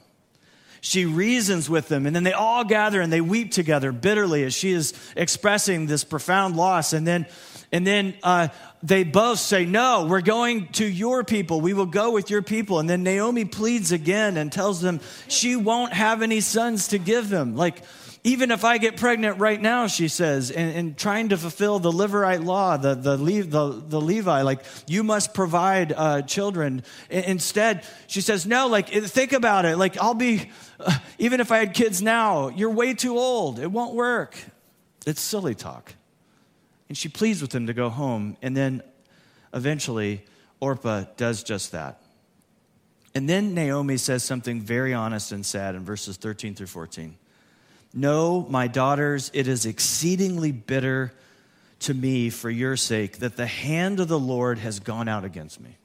She 0.85 1.07
reasons 1.07 1.71
with 1.71 1.89
them, 1.89 2.05
and 2.05 2.15
then 2.15 2.25
they 2.25 2.35
all 2.35 2.63
gather 2.63 3.01
and 3.01 3.11
they 3.11 3.23
weep 3.23 3.53
together 3.53 3.91
bitterly 3.91 4.45
as 4.45 4.53
she 4.53 4.73
is 4.73 4.93
expressing 5.17 5.87
this 5.87 6.05
profound 6.05 6.57
loss. 6.57 6.93
And 6.93 7.07
then, 7.07 7.25
and 7.73 7.87
then 7.87 8.13
uh, 8.23 8.49
they 8.83 9.03
both 9.03 9.39
say, 9.39 9.65
No, 9.65 10.05
we're 10.05 10.21
going 10.21 10.69
to 10.73 10.85
your 10.85 11.25
people. 11.25 11.63
We 11.63 11.73
will 11.73 11.87
go 11.87 12.11
with 12.11 12.29
your 12.29 12.43
people. 12.43 12.81
And 12.81 12.91
then 12.91 13.03
Naomi 13.03 13.47
pleads 13.47 13.93
again 13.93 14.37
and 14.37 14.53
tells 14.53 14.83
them 14.83 15.01
she 15.27 15.57
won't 15.57 15.95
have 15.95 16.21
any 16.21 16.43
sons 16.43 16.89
to 16.89 16.99
give 16.99 17.31
them. 17.31 17.57
Like, 17.57 17.83
even 18.27 18.51
if 18.51 18.65
I 18.65 18.79
get 18.79 18.97
pregnant 18.97 19.39
right 19.39 19.61
now, 19.61 19.87
she 19.87 20.09
says, 20.09 20.51
and, 20.51 20.75
and 20.75 20.97
trying 20.97 21.29
to 21.29 21.37
fulfill 21.37 21.79
the 21.79 21.93
Levirate 21.93 22.43
law, 22.43 22.79
the, 22.79 22.95
the, 22.95 23.17
the, 23.17 23.83
the 23.87 24.01
Levi, 24.01 24.41
like, 24.41 24.65
you 24.87 25.05
must 25.05 25.35
provide 25.35 25.93
uh, 25.95 26.23
children. 26.23 26.83
Instead, 27.11 27.87
she 28.07 28.23
says, 28.23 28.47
no, 28.47 28.67
like, 28.67 28.89
think 28.89 29.35
about 29.35 29.67
it. 29.67 29.77
Like, 29.77 29.99
I'll 29.99 30.15
be, 30.15 30.51
uh, 30.81 30.99
even 31.19 31.41
if 31.41 31.53
I 31.53 31.59
had 31.59 31.75
kids 31.75 32.01
now, 32.01 32.49
you're 32.49 32.71
way 32.71 32.95
too 32.95 33.19
old. 33.19 33.59
It 33.59 33.71
won't 33.71 33.95
work. 33.95 34.39
It's 35.07 35.21
silly 35.21 35.55
talk. 35.55 35.93
And 36.89 36.97
she 36.97 37.11
pleads 37.11 37.43
with 37.43 37.55
him 37.55 37.67
to 37.67 37.75
go 37.75 37.91
home. 37.91 38.39
And 38.41 38.57
then 38.57 38.83
eventually, 39.53 40.25
Orpah 40.61 41.05
does 41.19 41.43
just 41.43 41.73
that. 41.73 42.01
And 43.15 43.29
then 43.29 43.53
Naomi 43.53 43.99
says 43.99 44.25
something 44.25 44.63
very 44.63 44.95
honest 44.95 45.31
and 45.31 45.45
sad 45.45 45.75
in 45.75 45.85
verses 45.85 46.17
13 46.17 46.55
through 46.55 46.69
14. 46.69 47.19
No, 47.95 48.45
my 48.51 48.67
daughters, 48.67 49.31
it 49.33 49.47
is 49.49 49.65
exceedingly 49.65 50.53
bitter 50.53 51.13
to 51.81 51.95
me 51.95 52.29
for 52.29 52.51
your 52.51 52.77
sake 52.77 53.19
that 53.19 53.37
the 53.37 53.47
hand 53.47 54.01
of 54.01 54.09
the 54.09 54.19
Lord 54.19 54.59
has 54.59 54.81
gone 54.81 55.09
out 55.09 55.25
against 55.25 55.61
me. 55.61 55.77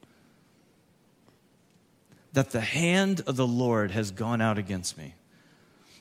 That 2.34 2.50
the 2.50 2.62
hand 2.62 3.22
of 3.28 3.36
the 3.36 3.48
Lord 3.48 3.92
has 3.92 4.12
gone 4.12 4.42
out 4.42 4.58
against 4.58 4.98
me. 4.98 5.14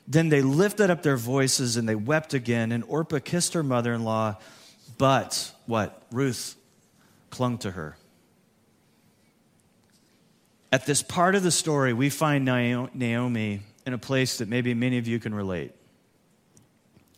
Then 0.07 0.29
they 0.29 0.41
lifted 0.41 0.89
up 0.89 1.03
their 1.03 1.17
voices 1.17 1.77
and 1.77 1.87
they 1.87 1.95
wept 1.95 2.33
again, 2.33 2.71
and 2.71 2.83
Orpah 2.87 3.19
kissed 3.19 3.53
her 3.53 3.63
mother 3.63 3.93
in 3.93 4.03
law 4.03 4.37
but 4.99 5.51
what? 5.65 6.03
Ruth 6.11 6.55
clung 7.31 7.57
to 7.59 7.71
her. 7.71 7.97
At 10.71 10.85
this 10.85 11.01
part 11.01 11.33
of 11.33 11.41
the 11.41 11.51
story, 11.51 11.93
we 11.93 12.11
find 12.11 12.45
Naomi 12.45 13.61
in 13.87 13.93
a 13.93 13.97
place 13.97 14.37
that 14.37 14.47
maybe 14.47 14.75
many 14.75 14.99
of 14.99 15.07
you 15.07 15.19
can 15.19 15.33
relate. 15.33 15.71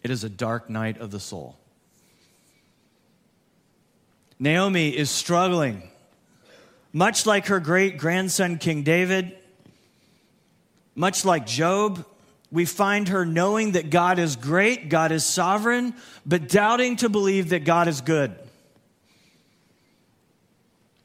It 0.03 0.09
is 0.09 0.23
a 0.23 0.29
dark 0.29 0.69
night 0.69 0.99
of 0.99 1.11
the 1.11 1.19
soul. 1.19 1.57
Naomi 4.39 4.89
is 4.89 5.11
struggling, 5.11 5.83
much 6.91 7.27
like 7.27 7.47
her 7.47 7.59
great 7.59 7.99
grandson, 7.99 8.57
King 8.57 8.81
David, 8.81 9.37
much 10.95 11.23
like 11.25 11.45
Job. 11.45 12.05
We 12.51 12.65
find 12.65 13.07
her 13.09 13.25
knowing 13.25 13.73
that 13.73 13.91
God 13.91 14.17
is 14.17 14.35
great, 14.35 14.89
God 14.89 15.11
is 15.11 15.23
sovereign, 15.23 15.93
but 16.25 16.49
doubting 16.49 16.97
to 16.97 17.07
believe 17.07 17.49
that 17.49 17.63
God 17.65 17.87
is 17.87 18.01
good. 18.01 18.35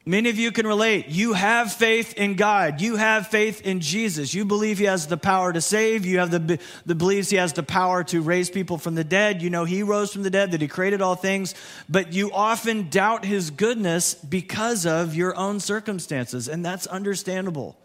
Many 0.07 0.29
of 0.29 0.39
you 0.39 0.53
can 0.53 0.65
relate. 0.65 1.09
You 1.09 1.33
have 1.33 1.73
faith 1.73 2.13
in 2.13 2.35
God. 2.35 2.79
You 2.79 2.95
have 2.95 3.27
faith 3.27 3.59
in 3.63 3.81
Jesus. 3.81 4.33
You 4.33 4.45
believe 4.45 4.77
He 4.77 4.85
has 4.85 5.07
the 5.07 5.17
power 5.17 5.51
to 5.51 5.59
save. 5.59 6.05
You 6.05 6.19
have 6.19 6.31
the, 6.31 6.59
the 6.85 6.95
believes 6.95 7.29
He 7.29 7.35
has 7.35 7.51
the 7.51 7.61
power 7.61 8.05
to 8.05 8.21
raise 8.21 8.49
people 8.49 8.77
from 8.77 8.95
the 8.95 9.03
dead. 9.03 9.41
You 9.41 9.49
know 9.49 9.65
He 9.65 9.83
rose 9.83 10.13
from 10.13 10.23
the 10.23 10.29
dead, 10.29 10.51
that 10.51 10.61
He 10.61 10.69
created 10.69 11.01
all 11.01 11.15
things. 11.15 11.55
But 11.89 12.13
you 12.13 12.31
often 12.31 12.87
doubt 12.87 13.25
His 13.25 13.49
goodness 13.51 14.13
because 14.13 14.85
of 14.85 15.13
your 15.13 15.35
own 15.35 15.59
circumstances, 15.59 16.47
and 16.47 16.65
that's 16.65 16.87
understandable. 16.87 17.77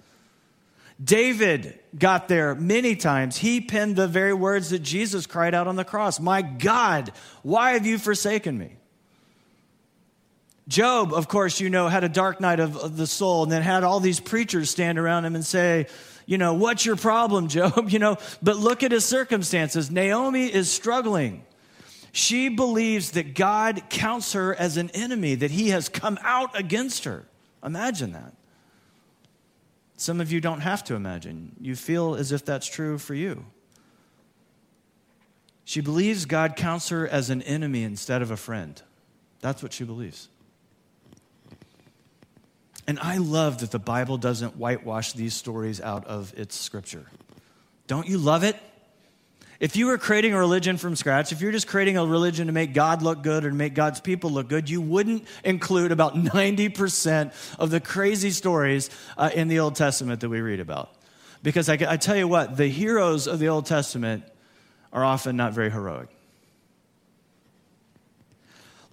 David 1.03 1.77
got 1.99 2.29
there 2.29 2.55
many 2.55 2.95
times. 2.95 3.37
He 3.37 3.61
penned 3.61 3.97
the 3.97 4.07
very 4.07 4.33
words 4.33 4.71
that 4.71 4.85
Jesus 4.85 5.27
cried 5.27 5.55
out 5.55 5.67
on 5.67 5.75
the 5.75 5.85
cross 5.85 6.21
My 6.21 6.41
God, 6.41 7.11
why 7.43 7.73
have 7.73 7.85
you 7.85 7.99
forsaken 7.99 8.57
me? 8.57 8.77
Job, 10.69 11.13
of 11.13 11.29
course, 11.29 11.61
you 11.61 11.71
know, 11.71 11.89
had 11.89 12.05
a 12.05 12.09
dark 12.09 12.41
night 12.41 12.61
of, 12.61 12.77
of, 12.77 12.97
the 12.97 13.07
soul 13.07 13.43
and 13.43 13.51
then 13.51 13.63
had 13.63 13.83
all 13.83 13.99
these 13.99 14.21
preachers 14.21 14.71
stand 14.71 14.99
around 14.99 15.25
him 15.25 15.35
and 15.35 15.45
say, 15.45 15.87
you 16.25 16.39
know, 16.39 16.55
what's 16.55 16.87
your 16.87 16.97
problem, 16.97 17.49
Job? 17.49 17.91
You 17.91 17.99
know, 17.99 18.17
but 18.43 18.57
look 18.57 18.83
at 18.83 18.93
his 18.93 19.05
circumstances. 19.05 19.91
Naomi 19.91 20.47
is 20.47 20.71
struggling. 20.71 21.45
She 22.13 22.49
believes 22.49 23.13
that 23.13 23.35
God 23.35 23.83
counts 23.89 24.35
her 24.35 24.55
as 24.55 24.77
an 24.77 24.91
enemy, 24.91 25.35
that 25.37 25.51
he 25.51 25.71
has 25.71 25.89
come 25.89 26.19
out 26.23 26.59
against 26.59 27.05
her. 27.05 27.27
Imagine 27.65 28.13
that. 28.13 28.35
Some 29.97 30.21
of 30.21 30.31
you 30.31 30.41
don't 30.41 30.61
have 30.61 30.85
to 30.85 30.95
imagine. 30.95 31.57
You 31.61 31.75
feel 31.75 32.15
as 32.15 32.33
if 32.33 32.45
that's 32.45 32.67
true 32.67 32.99
for 32.99 33.15
you. 33.15 33.47
She 35.65 35.81
believes 35.81 36.25
God 36.27 36.57
counts 36.57 36.91
her 36.91 37.09
as 37.09 37.31
an 37.31 37.41
enemy 37.43 37.83
instead 37.83 38.21
of 38.21 38.31
a 38.31 38.37
friend. 38.37 38.81
That's 39.41 39.63
what 39.63 39.73
she 39.73 39.85
believes. 39.85 40.29
And 42.87 42.99
I 42.99 43.19
love 43.19 43.59
that 43.59 43.71
the 43.71 43.79
Bible 43.79 44.19
doesn't 44.19 44.57
whitewash 44.57 45.13
these 45.13 45.35
stories 45.35 45.81
out 45.81 46.07
of 46.07 46.37
its 46.37 46.57
scripture. 46.57 47.07
Don't 47.87 48.09
you 48.09 48.19
love 48.19 48.43
it? 48.43 48.57
If 49.61 49.77
you 49.77 49.87
were 49.87 49.99
creating 49.99 50.35
a 50.35 50.39
religion 50.39 50.77
from 50.77 50.97
scratch, 50.97 51.31
if 51.31 51.41
you're 51.41 51.53
just 51.53 51.69
creating 51.69 51.97
a 51.97 52.05
religion 52.05 52.49
to 52.49 52.53
make 52.53 52.75
God 52.75 53.01
look 53.01 53.23
good 53.23 53.45
or 53.45 53.51
to 53.51 53.55
make 53.55 53.75
God's 53.75 54.01
people 54.01 54.31
look 54.31 54.49
good, 54.49 54.69
you 54.69 54.81
wouldn't 54.81 55.25
include 55.45 55.93
about 55.93 56.17
90% 56.17 57.33
of 57.61 57.71
the 57.71 57.79
crazy 57.79 58.31
stories 58.31 58.91
uh, 59.17 59.31
in 59.33 59.47
the 59.47 59.61
Old 59.61 59.77
Testament 59.77 60.21
that 60.23 60.29
we 60.29 60.41
read 60.41 60.59
about. 60.59 60.93
Because 61.45 61.69
I, 61.69 61.75
I 61.89 61.97
tell 61.97 62.17
you 62.17 62.27
what, 62.27 62.57
the 62.57 62.67
heroes 62.67 63.29
of 63.29 63.39
the 63.39 63.51
Old 63.51 63.67
Testament 63.67 64.25
are 64.93 65.05
often 65.05 65.37
not 65.37 65.53
very 65.53 65.71
heroic. 65.71 66.09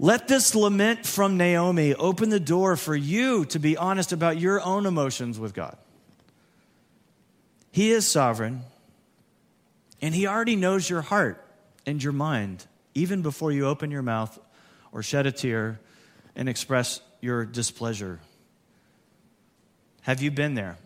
Let 0.02 0.30
this 0.30 0.56
lament 0.56 1.06
from 1.06 1.36
Naomi 1.36 1.94
open 1.94 2.30
the 2.30 2.40
door 2.40 2.78
for 2.78 2.96
you 2.96 3.44
to 3.46 3.60
be 3.60 3.76
honest 3.76 4.14
about 4.14 4.40
your 4.40 4.62
own 4.62 4.86
emotions 4.86 5.38
with 5.38 5.54
God. 5.54 5.78
He 7.72 7.92
is 7.92 8.08
sovereign, 8.08 8.62
and 10.02 10.16
He 10.16 10.26
already 10.26 10.56
knows 10.56 10.90
your 10.90 11.02
heart 11.02 11.46
and 11.86 12.02
your 12.02 12.14
mind, 12.14 12.66
even 12.96 13.22
before 13.22 13.52
you 13.52 13.68
open 13.68 13.92
your 13.92 14.02
mouth 14.02 14.40
or 14.94 15.04
shed 15.04 15.26
a 15.26 15.34
tear 15.34 15.82
and 16.34 16.48
express 16.48 17.02
your 17.20 17.46
displeasure. 17.46 18.22
Have 20.04 20.22
you 20.22 20.32
been 20.32 20.56
there? 20.56 20.78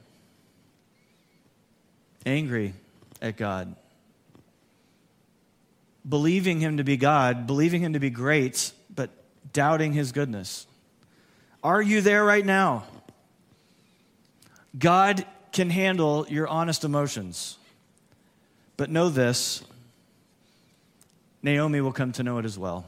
Angry 2.26 2.74
at 3.22 3.38
God, 3.38 3.76
believing 6.08 6.60
Him 6.60 6.78
to 6.78 6.84
be 6.84 6.98
God, 6.98 7.46
believing 7.46 7.82
Him 7.82 7.94
to 7.94 8.00
be 8.00 8.10
great 8.10 8.72
doubting 9.52 9.94
his 9.94 10.12
goodness. 10.12 10.68
Are 11.64 11.82
you 11.82 12.02
there 12.02 12.24
right 12.24 12.46
now? 12.46 12.84
God 14.78 15.26
can 15.52 15.70
handle 15.70 16.26
your 16.30 16.48
honest 16.48 16.84
emotions. 16.84 17.58
But 18.76 18.90
know 18.90 19.10
this 19.10 19.64
Naomi 21.42 21.82
will 21.82 21.92
come 21.92 22.12
to 22.14 22.24
know 22.24 22.38
it 22.38 22.46
as 22.46 22.58
well. 22.58 22.86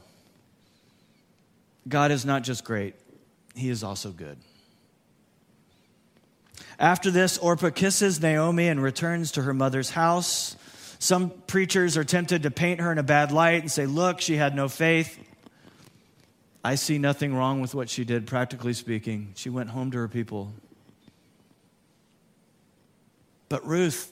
God 1.88 2.12
is 2.12 2.26
not 2.26 2.44
just 2.44 2.64
great, 2.64 2.96
He 3.56 3.70
is 3.70 3.84
also 3.84 4.12
good. 4.12 4.38
After 6.80 7.12
this, 7.12 7.38
Orpah 7.38 7.70
kisses 7.70 8.22
Naomi 8.22 8.68
and 8.68 8.82
returns 8.82 9.32
to 9.34 9.44
her 9.44 9.54
mother's 9.54 9.92
house. 9.92 10.58
Some 11.00 11.30
preachers 11.30 11.96
are 11.96 12.04
tempted 12.04 12.44
to 12.44 12.52
paint 12.52 12.82
her 12.82 12.92
in 12.92 12.98
a 12.98 13.04
bad 13.04 13.32
light 13.32 13.62
and 13.62 13.72
say, 13.72 13.86
Look, 13.86 14.20
she 14.20 14.36
had 14.36 14.56
no 14.56 14.68
faith. 14.68 15.18
I 16.66 16.74
see 16.74 16.98
nothing 16.98 17.36
wrong 17.36 17.62
with 17.62 17.76
what 17.76 17.92
she 17.92 18.06
did, 18.06 18.26
practically 18.26 18.74
speaking. 18.74 19.34
She 19.36 19.52
went 19.52 19.70
home 19.70 19.92
to 19.92 20.00
her 20.00 20.08
people. 20.08 20.52
But 23.50 23.64
Ruth, 23.68 24.12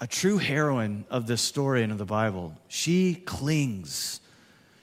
a 0.00 0.08
true 0.08 0.38
heroine 0.38 1.04
of 1.08 1.28
this 1.28 1.40
story 1.40 1.84
and 1.84 1.92
of 1.92 1.98
the 1.98 2.04
Bible, 2.04 2.56
she 2.66 3.14
clings. 3.14 4.20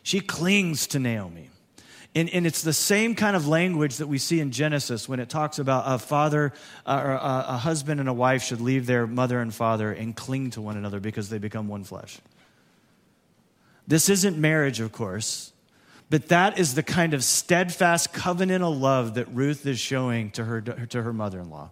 She 0.04 0.22
clings 0.22 0.88
to 0.88 1.00
Naomi. 1.00 1.50
And, 2.16 2.30
and, 2.30 2.48
it's 2.48 2.62
the 2.62 2.72
same 2.72 3.16
kind 3.16 3.36
of 3.36 3.46
language 3.46 3.98
that 3.98 4.08
we 4.08 4.18
see 4.18 4.40
in 4.40 4.52
Genesis 4.52 5.10
when 5.10 5.20
it 5.20 5.28
talks 5.28 5.60
about 5.60 5.84
a 5.86 6.00
father 6.00 6.54
uh, 6.86 7.02
or 7.04 7.12
a, 7.12 7.46
a 7.50 7.58
husband 7.58 8.00
and 8.00 8.08
a 8.08 8.14
wife 8.14 8.42
should 8.42 8.62
leave 8.62 8.86
their 8.86 9.06
mother 9.06 9.42
and 9.42 9.54
father 9.54 9.92
and 9.92 10.16
cling 10.16 10.52
to 10.52 10.62
one 10.62 10.78
another 10.78 11.02
because 11.02 11.28
they 11.28 11.40
become 11.40 11.68
one 11.68 11.84
flesh. 11.84 12.20
This 13.86 14.08
isn't 14.08 14.38
marriage, 14.38 14.80
of 14.80 14.94
course. 14.94 15.51
But 16.12 16.28
that 16.28 16.60
is 16.60 16.76
the 16.76 16.84
kind 16.84 17.14
of 17.14 17.24
steadfast 17.24 18.12
covenantal 18.12 18.78
love 18.78 19.14
that 19.14 19.34
Ruth 19.34 19.66
is 19.66 19.80
showing 19.80 20.30
to 20.32 20.44
her, 20.44 20.60
to 20.60 21.02
her 21.02 21.14
mother 21.14 21.40
in 21.40 21.50
law. 21.50 21.72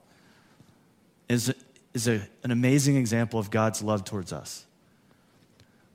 Is, 1.27 1.53
is 1.93 2.07
a, 2.07 2.21
an 2.45 2.51
amazing 2.51 2.95
example 2.95 3.37
of 3.37 3.51
God's 3.51 3.81
love 3.83 4.05
towards 4.05 4.31
us. 4.31 4.65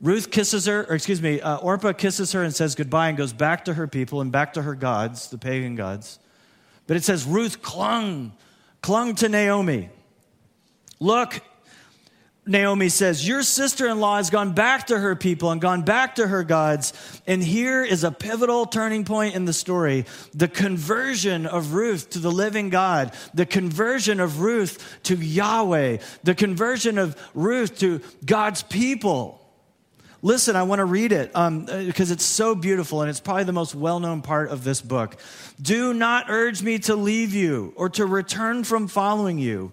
Ruth 0.02 0.30
kisses 0.30 0.66
her, 0.66 0.84
or 0.90 0.94
excuse 0.94 1.22
me, 1.22 1.40
uh, 1.40 1.56
Orpah 1.56 1.94
kisses 1.94 2.32
her 2.32 2.42
and 2.42 2.54
says 2.54 2.74
goodbye 2.74 3.08
and 3.08 3.16
goes 3.16 3.32
back 3.32 3.64
to 3.64 3.72
her 3.72 3.86
people 3.86 4.20
and 4.20 4.30
back 4.30 4.52
to 4.52 4.62
her 4.62 4.74
gods, 4.74 5.30
the 5.30 5.38
pagan 5.38 5.74
gods. 5.74 6.18
But 6.86 6.98
it 6.98 7.02
says 7.02 7.24
Ruth 7.24 7.62
clung, 7.62 8.34
clung 8.82 9.14
to 9.14 9.28
Naomi. 9.30 9.88
Look, 11.00 11.40
Naomi 12.46 12.90
says, 12.90 13.26
Your 13.26 13.42
sister 13.42 13.88
in 13.88 14.00
law 14.00 14.18
has 14.18 14.28
gone 14.28 14.52
back 14.52 14.88
to 14.88 14.98
her 14.98 15.16
people 15.16 15.50
and 15.50 15.60
gone 15.60 15.82
back 15.82 16.16
to 16.16 16.26
her 16.26 16.44
gods. 16.44 16.92
And 17.26 17.42
here 17.42 17.82
is 17.82 18.04
a 18.04 18.10
pivotal 18.10 18.66
turning 18.66 19.04
point 19.04 19.34
in 19.34 19.46
the 19.46 19.52
story 19.52 20.04
the 20.34 20.48
conversion 20.48 21.46
of 21.46 21.72
Ruth 21.72 22.10
to 22.10 22.18
the 22.18 22.30
living 22.30 22.68
God, 22.68 23.12
the 23.32 23.46
conversion 23.46 24.20
of 24.20 24.40
Ruth 24.40 25.00
to 25.04 25.16
Yahweh, 25.16 25.98
the 26.22 26.34
conversion 26.34 26.98
of 26.98 27.16
Ruth 27.34 27.78
to 27.78 28.00
God's 28.24 28.62
people. 28.62 29.40
Listen, 30.20 30.56
I 30.56 30.62
want 30.62 30.78
to 30.78 30.86
read 30.86 31.12
it 31.12 31.30
um, 31.34 31.66
because 31.66 32.10
it's 32.10 32.24
so 32.24 32.54
beautiful 32.54 33.02
and 33.02 33.10
it's 33.10 33.20
probably 33.20 33.44
the 33.44 33.52
most 33.52 33.74
well 33.74 34.00
known 34.00 34.22
part 34.22 34.50
of 34.50 34.64
this 34.64 34.80
book. 34.80 35.16
Do 35.60 35.94
not 35.94 36.26
urge 36.28 36.62
me 36.62 36.78
to 36.80 36.96
leave 36.96 37.34
you 37.34 37.72
or 37.76 37.88
to 37.90 38.04
return 38.06 38.64
from 38.64 38.88
following 38.88 39.38
you, 39.38 39.72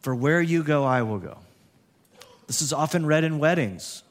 for 0.00 0.14
where 0.14 0.40
you 0.40 0.62
go, 0.62 0.84
I 0.84 1.02
will 1.02 1.18
go 1.18 1.38
this 2.48 2.60
is 2.60 2.72
often 2.72 3.06
read 3.06 3.22
in 3.22 3.38
weddings. 3.38 4.02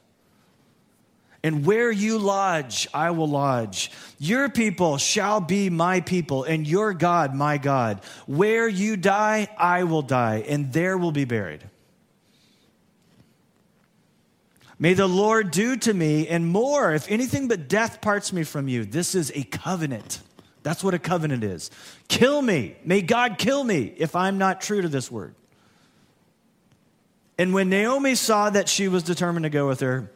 And 1.42 1.64
where 1.64 1.90
you 1.90 2.18
lodge, 2.18 2.88
I 2.92 3.10
will 3.10 3.28
lodge. 3.28 3.92
Your 4.18 4.48
people 4.48 4.96
shall 4.96 5.40
be 5.40 5.70
my 5.70 6.00
people, 6.00 6.44
and 6.44 6.66
your 6.66 6.94
God, 6.94 7.34
my 7.34 7.58
God. 7.58 8.00
Where 8.26 8.66
you 8.66 8.96
die, 8.96 9.48
I 9.56 9.84
will 9.84 10.02
die, 10.02 10.44
and 10.48 10.72
there 10.72 10.96
will 10.96 11.12
be 11.12 11.24
buried. 11.24 11.68
May 14.80 14.94
the 14.94 15.08
Lord 15.08 15.50
do 15.50 15.76
to 15.76 15.92
me 15.92 16.28
and 16.28 16.46
more, 16.46 16.92
if 16.92 17.10
anything 17.10 17.48
but 17.48 17.68
death 17.68 18.00
parts 18.00 18.32
me 18.32 18.44
from 18.44 18.68
you. 18.68 18.84
This 18.84 19.14
is 19.14 19.32
a 19.34 19.42
covenant. 19.42 20.20
That's 20.62 20.84
what 20.84 20.94
a 20.94 20.98
covenant 20.98 21.42
is. 21.42 21.70
Kill 22.08 22.42
me. 22.42 22.76
May 22.84 23.02
God 23.02 23.38
kill 23.38 23.64
me 23.64 23.94
if 23.96 24.14
I'm 24.14 24.38
not 24.38 24.60
true 24.60 24.82
to 24.82 24.88
this 24.88 25.10
word. 25.10 25.34
And 27.38 27.54
when 27.54 27.70
Naomi 27.70 28.16
saw 28.16 28.50
that 28.50 28.68
she 28.68 28.88
was 28.88 29.04
determined 29.04 29.44
to 29.44 29.50
go 29.50 29.68
with 29.68 29.80
her, 29.80 30.10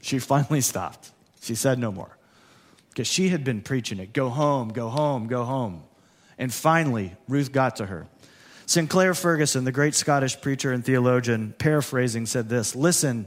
she 0.00 0.18
finally 0.18 0.62
stopped. 0.62 1.12
She 1.42 1.54
said 1.54 1.78
no 1.78 1.92
more. 1.92 2.16
Because 2.88 3.06
she 3.06 3.28
had 3.28 3.44
been 3.44 3.60
preaching 3.60 3.98
it 3.98 4.12
go 4.12 4.30
home, 4.30 4.70
go 4.70 4.88
home, 4.88 5.26
go 5.26 5.44
home. 5.44 5.84
And 6.38 6.52
finally, 6.52 7.14
Ruth 7.28 7.52
got 7.52 7.76
to 7.76 7.86
her. 7.86 8.06
Sinclair 8.66 9.14
Ferguson, 9.14 9.64
the 9.64 9.72
great 9.72 9.94
Scottish 9.94 10.40
preacher 10.40 10.72
and 10.72 10.84
theologian, 10.84 11.54
paraphrasing, 11.58 12.26
said 12.26 12.48
this 12.48 12.74
Listen, 12.74 13.26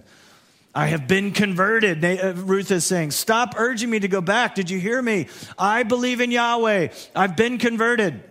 I 0.74 0.88
have 0.88 1.08
been 1.08 1.32
converted. 1.32 2.04
Uh, 2.04 2.34
Ruth 2.36 2.72
is 2.72 2.86
saying, 2.86 3.12
Stop 3.12 3.56
urging 3.58 3.90
me 3.90 4.00
to 4.00 4.08
go 4.08 4.22
back. 4.22 4.56
Did 4.56 4.70
you 4.70 4.80
hear 4.80 5.02
me? 5.02 5.28
I 5.58 5.84
believe 5.84 6.22
in 6.22 6.32
Yahweh. 6.32 6.90
I've 7.16 7.36
been 7.36 7.58
converted. 7.58 8.24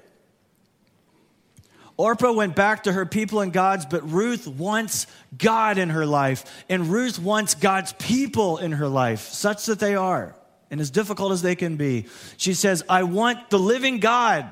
Orpah 1.96 2.32
went 2.32 2.54
back 2.54 2.84
to 2.84 2.92
her 2.92 3.06
people 3.06 3.40
and 3.40 3.52
God's, 3.52 3.86
but 3.86 4.10
Ruth 4.10 4.46
wants 4.46 5.06
God 5.36 5.78
in 5.78 5.90
her 5.90 6.04
life, 6.04 6.44
and 6.68 6.88
Ruth 6.88 7.18
wants 7.18 7.54
God's 7.54 7.92
people 7.94 8.58
in 8.58 8.72
her 8.72 8.88
life, 8.88 9.20
such 9.20 9.66
that 9.66 9.78
they 9.78 9.94
are, 9.94 10.34
and 10.70 10.80
as 10.80 10.90
difficult 10.90 11.32
as 11.32 11.40
they 11.40 11.54
can 11.54 11.76
be. 11.76 12.06
She 12.36 12.52
says, 12.52 12.84
I 12.88 13.04
want 13.04 13.48
the 13.48 13.58
living 13.58 13.98
God, 13.98 14.46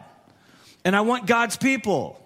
and 0.84 0.96
I 0.96 1.02
want 1.02 1.26
God's 1.26 1.56
people. 1.56 2.20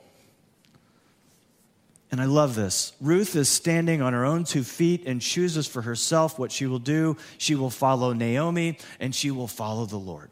And 2.10 2.20
I 2.20 2.24
love 2.24 2.54
this. 2.54 2.92
Ruth 3.00 3.36
is 3.36 3.48
standing 3.48 4.00
on 4.00 4.14
her 4.14 4.24
own 4.24 4.44
two 4.44 4.62
feet 4.62 5.04
and 5.06 5.20
chooses 5.20 5.66
for 5.66 5.82
herself 5.82 6.38
what 6.38 6.50
she 6.50 6.66
will 6.66 6.78
do. 6.78 7.18
She 7.36 7.54
will 7.54 7.70
follow 7.70 8.14
Naomi 8.14 8.78
and 8.98 9.14
she 9.14 9.30
will 9.30 9.46
follow 9.46 9.84
the 9.84 9.98
Lord. 9.98 10.30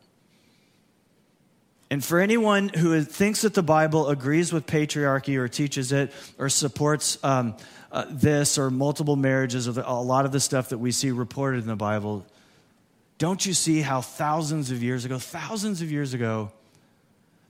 And 1.90 2.04
for 2.04 2.18
anyone 2.18 2.68
who 2.68 3.00
thinks 3.02 3.42
that 3.42 3.54
the 3.54 3.62
Bible 3.62 4.08
agrees 4.08 4.52
with 4.52 4.66
patriarchy 4.66 5.36
or 5.36 5.46
teaches 5.46 5.92
it 5.92 6.12
or 6.36 6.48
supports 6.48 7.22
um, 7.22 7.56
uh, 7.92 8.06
this 8.10 8.58
or 8.58 8.70
multiple 8.70 9.14
marriages 9.14 9.68
or 9.68 9.80
a 9.82 10.00
lot 10.00 10.24
of 10.24 10.32
the 10.32 10.40
stuff 10.40 10.70
that 10.70 10.78
we 10.78 10.90
see 10.90 11.12
reported 11.12 11.62
in 11.62 11.68
the 11.68 11.76
Bible, 11.76 12.26
don't 13.18 13.46
you 13.46 13.54
see 13.54 13.80
how 13.80 14.00
thousands 14.00 14.70
of 14.70 14.82
years 14.82 15.04
ago, 15.04 15.18
thousands 15.18 15.80
of 15.80 15.90
years 15.90 16.12
ago, 16.12 16.50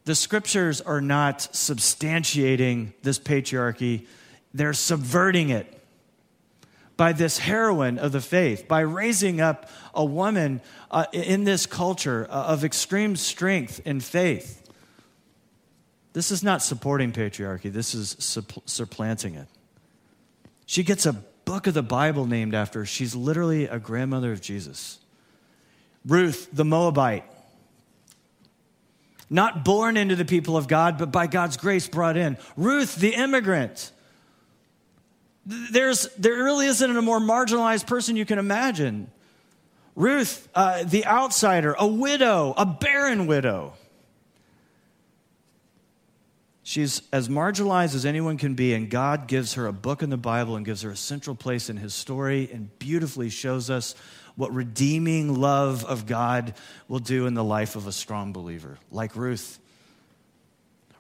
the 0.05 0.15
scriptures 0.15 0.81
are 0.81 1.01
not 1.01 1.39
substantiating 1.39 2.93
this 3.03 3.19
patriarchy, 3.19 4.07
they're 4.55 4.73
subverting 4.73 5.51
it 5.51 5.76
by 6.97 7.13
this 7.13 7.39
heroine 7.39 7.99
of 7.99 8.13
the 8.13 8.21
faith, 8.21 8.67
by 8.67 8.81
raising 8.81 9.41
up 9.41 9.69
a 9.95 10.05
woman 10.05 10.61
uh, 10.91 11.05
in 11.13 11.45
this 11.45 11.67
culture 11.67 12.27
uh, 12.31 12.45
of 12.45 12.65
extreme 12.65 13.17
strength 13.17 13.81
and 13.85 14.03
faith. 14.03 14.63
This 16.13 16.31
is 16.31 16.43
not 16.43 16.63
supporting 16.63 17.13
patriarchy, 17.13 17.71
this 17.71 17.95
is 17.95 18.17
supplanting 18.65 19.35
it. 19.35 19.49
She 20.65 20.83
gets 20.83 21.05
a 21.07 21.13
book 21.45 21.67
of 21.67 21.75
the 21.75 21.83
Bible 21.83 22.27
named 22.27 22.55
after 22.55 22.81
her. 22.81 22.87
She's 22.87 23.15
literally 23.15 23.67
a 23.67 23.79
grandmother 23.79 24.33
of 24.33 24.41
Jesus. 24.41 24.99
Ruth, 26.07 26.49
the 26.53 26.65
Moabite, 26.65 27.25
not 29.29 29.65
born 29.65 29.97
into 29.97 30.17
the 30.17 30.25
people 30.25 30.57
of 30.57 30.69
God, 30.69 30.99
but 30.99 31.11
by 31.11 31.27
God's 31.27 31.57
grace 31.57 31.89
brought 31.89 32.17
in. 32.17 32.39
Ruth, 32.57 32.97
the 32.97 33.15
immigrant. 33.15 33.91
There's, 35.47 36.09
there 36.19 36.35
really 36.43 36.67
isn't 36.67 36.97
a 36.97 37.01
more 37.01 37.21
marginalized 37.21 37.87
person 37.87 38.17
you 38.17 38.27
can 38.27 38.41
imagine. 38.41 39.11
Ruth, 39.95 40.49
uh, 40.55 40.83
the 40.83 41.07
outsider, 41.07 41.77
a 41.79 41.87
widow, 41.87 42.53
a 42.57 42.67
barren 42.67 43.29
widow. 43.29 43.75
She's 46.65 47.01
as 47.13 47.29
marginalized 47.29 47.95
as 47.95 48.05
anyone 48.05 48.39
can 48.39 48.55
be, 48.55 48.75
and 48.75 48.91
God 48.91 49.29
gives 49.29 49.55
her 49.55 49.69
a 49.69 49.73
book 49.73 50.03
in 50.03 50.11
the 50.11 50.17
Bible 50.17 50.57
and 50.57 50.67
gives 50.67 50.83
her 50.83 50.91
a 50.91 50.97
central 50.97 51.37
place 51.37 51.71
in 51.71 51.77
his 51.77 51.95
story 51.95 52.51
and 52.53 52.77
beautifully 52.81 53.31
shows 53.31 53.71
us 53.71 53.95
what 54.35 54.53
redeeming 54.53 55.41
love 55.41 55.85
of 55.85 56.07
God 56.07 56.55
will 56.89 56.99
do 56.99 57.27
in 57.27 57.35
the 57.35 57.45
life 57.45 57.77
of 57.77 57.87
a 57.87 57.93
strong 57.93 58.33
believer, 58.33 58.79
like 58.91 59.15
Ruth. 59.15 59.61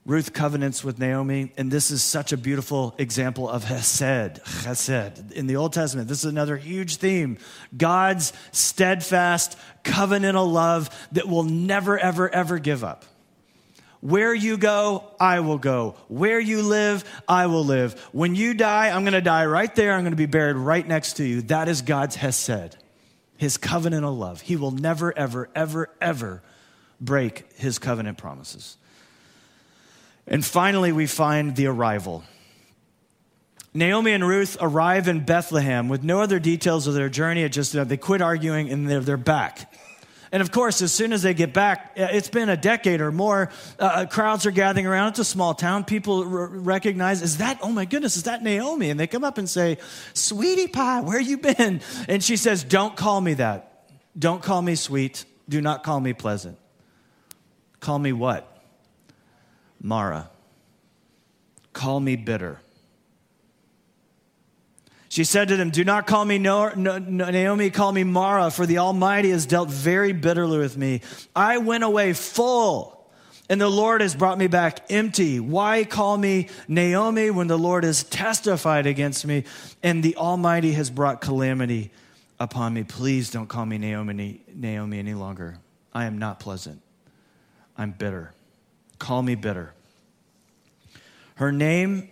Ruth 0.06 0.32
covenants 0.32 0.82
with 0.82 0.98
Naomi, 0.98 1.52
and 1.58 1.70
this 1.70 1.90
is 1.90 2.02
such 2.02 2.32
a 2.32 2.36
beautiful 2.36 2.94
example 2.96 3.48
of 3.48 3.64
Hesed. 3.64 4.40
Hesed. 4.64 5.32
In 5.32 5.46
the 5.48 5.56
Old 5.56 5.72
Testament, 5.72 6.08
this 6.08 6.20
is 6.20 6.24
another 6.24 6.56
huge 6.56 6.96
theme. 6.96 7.36
God's 7.76 8.32
steadfast 8.52 9.58
covenantal 9.84 10.50
love 10.50 10.88
that 11.12 11.28
will 11.28 11.42
never, 11.42 11.98
ever, 11.98 12.32
ever 12.32 12.58
give 12.58 12.84
up. 12.84 13.04
Where 14.00 14.32
you 14.32 14.56
go, 14.56 15.04
I 15.18 15.40
will 15.40 15.58
go. 15.58 15.96
Where 16.06 16.38
you 16.38 16.62
live, 16.62 17.04
I 17.28 17.46
will 17.46 17.64
live. 17.64 18.00
When 18.12 18.34
you 18.34 18.54
die, 18.54 18.90
I'm 18.90 19.02
going 19.02 19.14
to 19.14 19.20
die 19.20 19.46
right 19.46 19.74
there. 19.74 19.92
I'm 19.92 20.02
going 20.02 20.12
to 20.12 20.16
be 20.16 20.26
buried 20.26 20.56
right 20.56 20.86
next 20.86 21.14
to 21.14 21.24
you. 21.24 21.42
That 21.42 21.68
is 21.68 21.82
God's 21.82 22.14
Hesed 22.14 22.76
his 23.36 23.58
covenantal 23.58 24.16
love. 24.16 24.40
He 24.40 24.56
will 24.56 24.70
never, 24.70 25.16
ever, 25.16 25.48
ever, 25.54 25.90
ever 26.00 26.42
break 27.00 27.52
his 27.56 27.78
covenant 27.78 28.18
promises. 28.18 28.76
And 30.26 30.44
finally, 30.44 30.92
we 30.92 31.06
find 31.06 31.54
the 31.54 31.66
arrival. 31.66 32.24
Naomi 33.72 34.12
and 34.12 34.26
Ruth 34.26 34.56
arrive 34.60 35.06
in 35.06 35.24
Bethlehem 35.24 35.88
with 35.88 36.02
no 36.02 36.20
other 36.20 36.38
details 36.38 36.86
of 36.86 36.94
their 36.94 37.08
journey. 37.08 37.42
It 37.42 37.50
just 37.50 37.72
they 37.72 37.96
quit 37.96 38.22
arguing 38.22 38.70
and 38.70 38.88
they're, 38.88 39.00
they're 39.00 39.16
back. 39.16 39.72
And 40.32 40.42
of 40.42 40.50
course, 40.50 40.82
as 40.82 40.92
soon 40.92 41.12
as 41.12 41.22
they 41.22 41.34
get 41.34 41.52
back, 41.52 41.92
uh, 41.96 42.08
it's 42.10 42.28
been 42.28 42.48
a 42.48 42.56
decade 42.56 43.00
or 43.00 43.12
more. 43.12 43.50
Uh, 43.78 43.84
uh, 43.84 44.06
crowds 44.06 44.44
are 44.44 44.50
gathering 44.50 44.86
around. 44.86 45.10
It's 45.10 45.18
a 45.20 45.24
small 45.24 45.54
town. 45.54 45.84
People 45.84 46.22
r- 46.22 46.46
recognize, 46.48 47.22
is 47.22 47.38
that, 47.38 47.58
oh 47.62 47.70
my 47.70 47.84
goodness, 47.84 48.16
is 48.16 48.24
that 48.24 48.42
Naomi? 48.42 48.90
And 48.90 48.98
they 48.98 49.06
come 49.06 49.24
up 49.24 49.38
and 49.38 49.48
say, 49.48 49.78
Sweetie 50.14 50.66
pie, 50.66 51.00
where 51.00 51.20
you 51.20 51.38
been? 51.38 51.80
And 52.08 52.24
she 52.24 52.36
says, 52.36 52.64
Don't 52.64 52.96
call 52.96 53.20
me 53.20 53.34
that. 53.34 53.88
Don't 54.18 54.42
call 54.42 54.62
me 54.62 54.74
sweet. 54.74 55.24
Do 55.48 55.60
not 55.60 55.84
call 55.84 56.00
me 56.00 56.12
pleasant. 56.12 56.58
Call 57.80 57.98
me 57.98 58.12
what? 58.12 58.55
Mara. 59.86 60.28
Call 61.72 62.00
me 62.00 62.16
bitter. 62.16 62.58
She 65.08 65.22
said 65.22 65.46
to 65.48 65.56
them, 65.56 65.70
Do 65.70 65.84
not 65.84 66.08
call 66.08 66.24
me 66.24 66.38
Naomi, 66.38 67.70
call 67.70 67.92
me 67.92 68.02
Mara, 68.02 68.50
for 68.50 68.66
the 68.66 68.78
Almighty 68.78 69.30
has 69.30 69.46
dealt 69.46 69.70
very 69.70 70.12
bitterly 70.12 70.58
with 70.58 70.76
me. 70.76 71.02
I 71.36 71.58
went 71.58 71.84
away 71.84 72.14
full, 72.14 73.08
and 73.48 73.60
the 73.60 73.68
Lord 73.68 74.00
has 74.00 74.16
brought 74.16 74.38
me 74.38 74.48
back 74.48 74.90
empty. 74.90 75.38
Why 75.38 75.84
call 75.84 76.18
me 76.18 76.48
Naomi 76.66 77.30
when 77.30 77.46
the 77.46 77.56
Lord 77.56 77.84
has 77.84 78.02
testified 78.02 78.86
against 78.86 79.24
me, 79.24 79.44
and 79.84 80.02
the 80.02 80.16
Almighty 80.16 80.72
has 80.72 80.90
brought 80.90 81.20
calamity 81.20 81.92
upon 82.40 82.74
me? 82.74 82.82
Please 82.82 83.30
don't 83.30 83.46
call 83.46 83.64
me 83.64 83.78
Naomi, 83.78 84.40
Naomi 84.52 84.98
any 84.98 85.14
longer. 85.14 85.58
I 85.94 86.06
am 86.06 86.18
not 86.18 86.40
pleasant. 86.40 86.82
I'm 87.78 87.92
bitter. 87.92 88.32
Call 88.98 89.22
me 89.22 89.36
bitter. 89.36 89.72
Her 91.36 91.52
name 91.52 92.10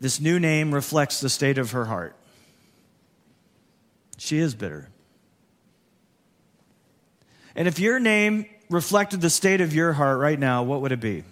this 0.00 0.20
new 0.20 0.38
name 0.38 0.74
reflects 0.74 1.20
the 1.20 1.28
state 1.28 1.58
of 1.58 1.70
her 1.70 1.86
heart. 1.86 2.14
She 4.18 4.38
is 4.38 4.54
bitter. 4.54 4.88
And 7.54 7.66
if 7.66 7.78
your 7.78 7.98
name 7.98 8.46
reflected 8.68 9.20
the 9.20 9.30
state 9.30 9.60
of 9.60 9.74
your 9.74 9.94
heart 9.94 10.18
right 10.18 10.38
now, 10.38 10.62
what 10.62 10.82
would 10.82 10.92
it 10.92 11.00
be? 11.00 11.24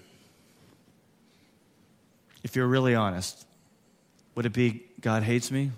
If 2.43 2.57
you're 2.57 2.67
really 2.67 2.95
honest, 2.95 3.47
would 4.35 4.47
it 4.47 4.53
be 4.53 4.85
God 5.01 5.23
hates 5.23 5.51
me? 5.51 5.71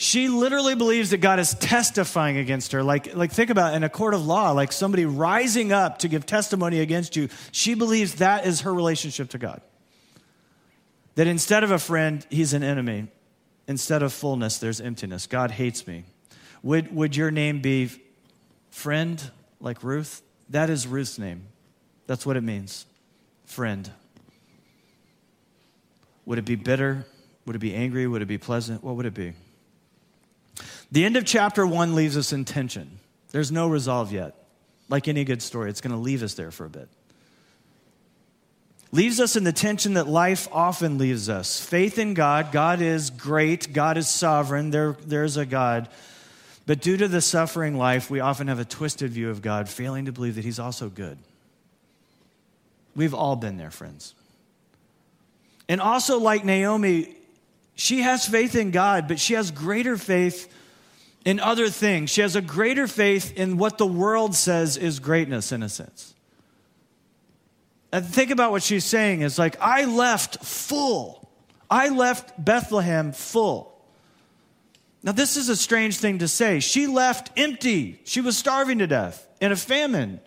She 0.00 0.28
literally 0.28 0.76
believes 0.76 1.10
that 1.10 1.18
God 1.18 1.40
is 1.40 1.54
testifying 1.54 2.36
against 2.36 2.70
her. 2.70 2.84
Like, 2.84 3.16
like 3.16 3.32
think 3.32 3.50
about 3.50 3.72
it, 3.72 3.78
in 3.78 3.82
a 3.82 3.88
court 3.88 4.14
of 4.14 4.24
law, 4.24 4.52
like 4.52 4.70
somebody 4.70 5.04
rising 5.04 5.72
up 5.72 5.98
to 5.98 6.08
give 6.08 6.24
testimony 6.24 6.78
against 6.78 7.16
you. 7.16 7.28
She 7.50 7.74
believes 7.74 8.14
that 8.14 8.46
is 8.46 8.60
her 8.60 8.72
relationship 8.72 9.30
to 9.30 9.38
God. 9.38 9.60
That 11.16 11.26
instead 11.26 11.64
of 11.64 11.72
a 11.72 11.80
friend, 11.80 12.24
he's 12.30 12.52
an 12.52 12.62
enemy. 12.62 13.08
Instead 13.66 14.04
of 14.04 14.12
fullness, 14.12 14.58
there's 14.58 14.80
emptiness. 14.80 15.26
God 15.26 15.50
hates 15.50 15.84
me. 15.84 16.04
Would, 16.62 16.94
would 16.94 17.16
your 17.16 17.32
name 17.32 17.60
be 17.60 17.90
friend, 18.70 19.20
like 19.60 19.82
Ruth? 19.82 20.22
That 20.50 20.70
is 20.70 20.86
Ruth's 20.86 21.18
name. 21.18 21.48
That's 22.06 22.24
what 22.24 22.36
it 22.36 22.44
means 22.44 22.86
friend. 23.46 23.90
Would 26.24 26.38
it 26.38 26.44
be 26.44 26.54
bitter? 26.54 27.04
Would 27.46 27.56
it 27.56 27.58
be 27.58 27.74
angry? 27.74 28.06
Would 28.06 28.22
it 28.22 28.26
be 28.26 28.38
pleasant? 28.38 28.84
What 28.84 28.94
would 28.94 29.06
it 29.06 29.14
be? 29.14 29.32
The 30.90 31.04
end 31.04 31.16
of 31.16 31.24
chapter 31.24 31.66
one 31.66 31.94
leaves 31.94 32.16
us 32.16 32.32
in 32.32 32.44
tension. 32.44 32.98
There's 33.30 33.52
no 33.52 33.68
resolve 33.68 34.12
yet. 34.12 34.34
Like 34.88 35.06
any 35.06 35.24
good 35.24 35.42
story, 35.42 35.68
it's 35.68 35.82
going 35.82 35.92
to 35.92 35.98
leave 35.98 36.22
us 36.22 36.34
there 36.34 36.50
for 36.50 36.64
a 36.64 36.70
bit 36.70 36.88
leaves 38.90 39.20
us 39.20 39.36
in 39.36 39.44
the 39.44 39.52
tension 39.52 39.94
that 39.94 40.06
life 40.06 40.48
often 40.52 40.98
leaves 40.98 41.28
us. 41.28 41.60
Faith 41.60 41.98
in 41.98 42.14
God, 42.14 42.52
God 42.52 42.80
is 42.80 43.10
great, 43.10 43.72
God 43.72 43.96
is 43.96 44.08
sovereign, 44.08 44.70
there, 44.70 44.96
there's 45.04 45.36
a 45.36 45.46
God. 45.46 45.88
But 46.66 46.80
due 46.80 46.96
to 46.96 47.08
the 47.08 47.20
suffering 47.20 47.76
life, 47.76 48.10
we 48.10 48.20
often 48.20 48.48
have 48.48 48.58
a 48.58 48.64
twisted 48.64 49.10
view 49.10 49.30
of 49.30 49.42
God, 49.42 49.68
failing 49.68 50.06
to 50.06 50.12
believe 50.12 50.34
that 50.36 50.44
He's 50.44 50.58
also 50.58 50.88
good. 50.88 51.18
We've 52.94 53.14
all 53.14 53.36
been 53.36 53.56
there, 53.56 53.70
friends. 53.70 54.14
And 55.68 55.80
also, 55.80 56.18
like 56.18 56.44
Naomi, 56.44 57.14
she 57.74 58.00
has 58.00 58.26
faith 58.26 58.54
in 58.54 58.70
God, 58.70 59.06
but 59.06 59.20
she 59.20 59.34
has 59.34 59.50
greater 59.50 59.96
faith 59.96 60.52
in 61.24 61.40
other 61.40 61.68
things. 61.68 62.10
She 62.10 62.20
has 62.20 62.36
a 62.36 62.40
greater 62.40 62.86
faith 62.86 63.32
in 63.36 63.58
what 63.58 63.78
the 63.78 63.86
world 63.86 64.34
says 64.34 64.76
is 64.76 64.98
greatness, 64.98 65.52
in 65.52 65.62
a 65.62 65.68
sense. 65.68 66.14
And 67.92 68.04
think 68.06 68.30
about 68.30 68.50
what 68.50 68.62
she's 68.62 68.84
saying 68.84 69.22
is 69.22 69.38
like, 69.38 69.56
I 69.60 69.84
left 69.84 70.44
full. 70.44 71.30
I 71.70 71.88
left 71.88 72.42
Bethlehem 72.42 73.12
full. 73.12 73.74
Now, 75.02 75.12
this 75.12 75.36
is 75.36 75.48
a 75.48 75.56
strange 75.56 75.98
thing 75.98 76.18
to 76.18 76.28
say. 76.28 76.60
She 76.60 76.86
left 76.86 77.30
empty. 77.38 78.00
She 78.04 78.20
was 78.20 78.36
starving 78.36 78.78
to 78.78 78.86
death 78.86 79.26
in 79.40 79.52
a 79.52 79.56
famine. 79.56 80.20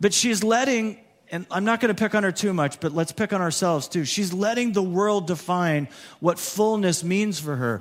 But 0.00 0.12
she's 0.12 0.44
letting, 0.44 1.00
and 1.30 1.46
I'm 1.50 1.64
not 1.64 1.80
going 1.80 1.94
to 1.94 2.00
pick 2.00 2.14
on 2.14 2.22
her 2.22 2.32
too 2.32 2.52
much, 2.52 2.78
but 2.80 2.92
let's 2.92 3.12
pick 3.12 3.32
on 3.32 3.40
ourselves 3.40 3.88
too. 3.88 4.04
She's 4.04 4.32
letting 4.32 4.72
the 4.72 4.82
world 4.82 5.26
define 5.26 5.88
what 6.20 6.38
fullness 6.38 7.02
means 7.02 7.40
for 7.40 7.56
her. 7.56 7.80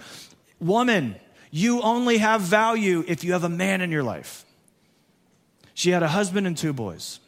Woman, 0.60 1.16
you 1.52 1.82
only 1.82 2.18
have 2.18 2.42
value 2.42 3.04
if 3.08 3.24
you 3.24 3.34
have 3.34 3.44
a 3.44 3.50
man 3.50 3.82
in 3.82 3.92
your 3.92 4.04
life. 4.04 4.46
She 5.74 5.92
had 5.92 6.04
a 6.04 6.08
husband 6.08 6.46
and 6.46 6.58
two 6.58 6.74
boys. 6.74 7.20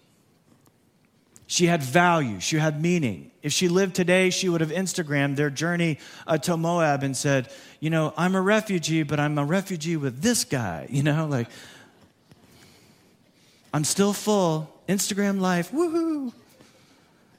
She 1.47 1.65
had 1.65 1.83
value, 1.83 2.39
she 2.39 2.57
had 2.57 2.81
meaning. 2.81 3.31
If 3.41 3.51
she 3.51 3.67
lived 3.67 3.95
today, 3.95 4.29
she 4.29 4.47
would 4.47 4.61
have 4.61 4.71
Instagrammed 4.71 5.35
their 5.35 5.49
journey 5.49 5.99
uh, 6.27 6.37
to 6.39 6.55
Moab 6.55 7.03
and 7.03 7.17
said, 7.17 7.51
You 7.79 7.89
know, 7.89 8.13
I'm 8.15 8.35
a 8.35 8.41
refugee, 8.41 9.03
but 9.03 9.19
I'm 9.19 9.37
a 9.37 9.43
refugee 9.43 9.97
with 9.97 10.21
this 10.21 10.43
guy. 10.43 10.87
You 10.91 11.03
know, 11.03 11.25
like, 11.25 11.47
I'm 13.73 13.83
still 13.83 14.13
full. 14.13 14.71
Instagram 14.87 15.39
life, 15.39 15.71
woohoo. 15.71 16.33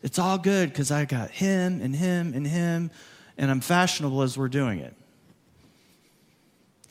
It's 0.03 0.19
all 0.19 0.39
good 0.39 0.71
because 0.71 0.91
I 0.91 1.05
got 1.05 1.31
him 1.31 1.81
and 1.81 1.95
him 1.95 2.33
and 2.35 2.47
him, 2.47 2.91
and 3.39 3.51
I'm 3.51 3.61
fashionable 3.61 4.23
as 4.23 4.37
we're 4.37 4.49
doing 4.49 4.81
it. 4.81 4.95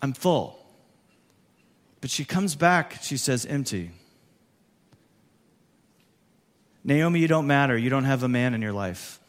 I'm 0.02 0.14
full. 0.14 0.58
But 2.02 2.10
she 2.10 2.26
comes 2.26 2.56
back, 2.56 2.98
she 3.02 3.18
says, 3.18 3.46
empty. 3.46 3.92
Naomi, 6.84 7.20
you 7.20 7.28
don't 7.28 7.46
matter. 7.46 7.78
You 7.78 7.92
don't 7.92 8.06
have 8.06 8.24
a 8.24 8.28
man 8.28 8.56
in 8.56 8.62
your 8.62 8.74
life. 8.74 9.20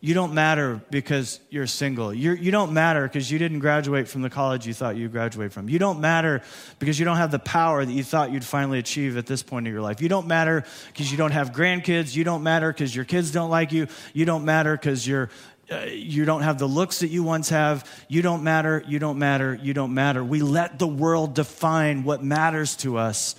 You 0.00 0.14
don't 0.14 0.32
matter 0.32 0.80
because 0.90 1.40
you're 1.50 1.66
single. 1.66 2.14
You're, 2.14 2.36
you 2.36 2.52
do 2.52 2.58
not 2.58 2.70
matter 2.70 3.02
because 3.02 3.28
you 3.28 3.38
didn't 3.40 3.58
graduate 3.58 4.06
from 4.06 4.22
the 4.22 4.30
college 4.30 4.64
you 4.64 4.72
thought 4.72 4.96
you'd 4.96 5.10
graduate 5.10 5.52
from. 5.52 5.68
You 5.68 5.80
don't 5.80 6.00
matter 6.00 6.42
because 6.78 7.00
you 7.00 7.04
don't 7.04 7.16
have 7.16 7.32
the 7.32 7.40
power 7.40 7.84
that 7.84 7.92
you 7.92 8.04
thought 8.04 8.30
you'd 8.30 8.44
finally 8.44 8.78
achieve 8.78 9.16
at 9.16 9.26
this 9.26 9.42
point 9.42 9.66
in 9.66 9.72
your 9.72 9.82
life. 9.82 10.00
You 10.00 10.08
don't 10.08 10.28
matter 10.28 10.62
because 10.92 11.10
you 11.10 11.18
don't 11.18 11.32
have 11.32 11.50
grandkids. 11.50 12.14
You 12.14 12.22
don't 12.22 12.44
matter 12.44 12.72
because 12.72 12.94
your 12.94 13.04
kids 13.04 13.32
don't 13.32 13.50
like 13.50 13.72
you. 13.72 13.88
You 14.12 14.24
don't 14.24 14.44
matter 14.44 14.76
because 14.76 15.04
you're, 15.04 15.30
uh, 15.70 15.84
you 15.86 16.24
don't 16.24 16.42
have 16.42 16.58
the 16.58 16.66
looks 16.66 17.00
that 17.00 17.08
you 17.08 17.22
once 17.22 17.50
have. 17.50 17.88
You 18.08 18.22
don't 18.22 18.42
matter. 18.42 18.82
You 18.86 18.98
don't 18.98 19.18
matter. 19.18 19.58
You 19.60 19.74
don't 19.74 19.94
matter. 19.94 20.24
We 20.24 20.40
let 20.40 20.78
the 20.78 20.86
world 20.86 21.34
define 21.34 22.04
what 22.04 22.22
matters 22.22 22.76
to 22.76 22.96
us 22.96 23.34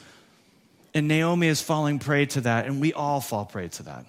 and 0.94 1.08
Naomi 1.08 1.48
is 1.48 1.62
falling 1.62 2.00
prey 2.00 2.26
to 2.28 2.42
that, 2.42 2.66
and 2.66 2.82
we 2.82 2.94
all 2.94 3.22
fall 3.22 3.46
prey 3.46 3.68
to 3.70 3.84
that. 3.84 4.06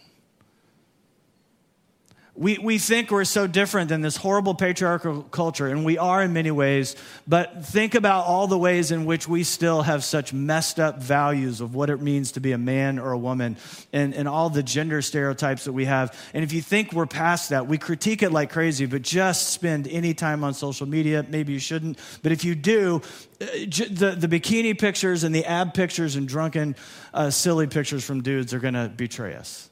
We, 2.40 2.56
we 2.56 2.78
think 2.78 3.10
we're 3.10 3.24
so 3.24 3.46
different 3.46 3.90
than 3.90 4.00
this 4.00 4.16
horrible 4.16 4.54
patriarchal 4.54 5.24
culture, 5.24 5.66
and 5.66 5.84
we 5.84 5.98
are 5.98 6.22
in 6.22 6.32
many 6.32 6.50
ways, 6.50 6.96
but 7.28 7.66
think 7.66 7.94
about 7.94 8.24
all 8.24 8.46
the 8.46 8.56
ways 8.56 8.90
in 8.90 9.04
which 9.04 9.28
we 9.28 9.44
still 9.44 9.82
have 9.82 10.02
such 10.04 10.32
messed 10.32 10.80
up 10.80 11.02
values 11.02 11.60
of 11.60 11.74
what 11.74 11.90
it 11.90 12.00
means 12.00 12.32
to 12.32 12.40
be 12.40 12.52
a 12.52 12.58
man 12.58 12.98
or 12.98 13.12
a 13.12 13.18
woman 13.18 13.58
and, 13.92 14.14
and 14.14 14.26
all 14.26 14.48
the 14.48 14.62
gender 14.62 15.02
stereotypes 15.02 15.64
that 15.64 15.74
we 15.74 15.84
have. 15.84 16.18
And 16.32 16.42
if 16.42 16.54
you 16.54 16.62
think 16.62 16.94
we're 16.94 17.04
past 17.04 17.50
that, 17.50 17.66
we 17.66 17.76
critique 17.76 18.22
it 18.22 18.32
like 18.32 18.50
crazy, 18.50 18.86
but 18.86 19.02
just 19.02 19.50
spend 19.50 19.86
any 19.86 20.14
time 20.14 20.42
on 20.42 20.54
social 20.54 20.88
media. 20.88 21.26
Maybe 21.28 21.52
you 21.52 21.58
shouldn't, 21.58 21.98
but 22.22 22.32
if 22.32 22.42
you 22.42 22.54
do, 22.54 23.02
uh, 23.38 23.44
the, 23.44 24.16
the 24.18 24.28
bikini 24.28 24.78
pictures 24.78 25.24
and 25.24 25.34
the 25.34 25.44
ab 25.44 25.74
pictures 25.74 26.16
and 26.16 26.26
drunken, 26.26 26.74
uh, 27.12 27.28
silly 27.28 27.66
pictures 27.66 28.02
from 28.02 28.22
dudes 28.22 28.54
are 28.54 28.60
going 28.60 28.72
to 28.72 28.88
betray 28.88 29.34
us 29.34 29.69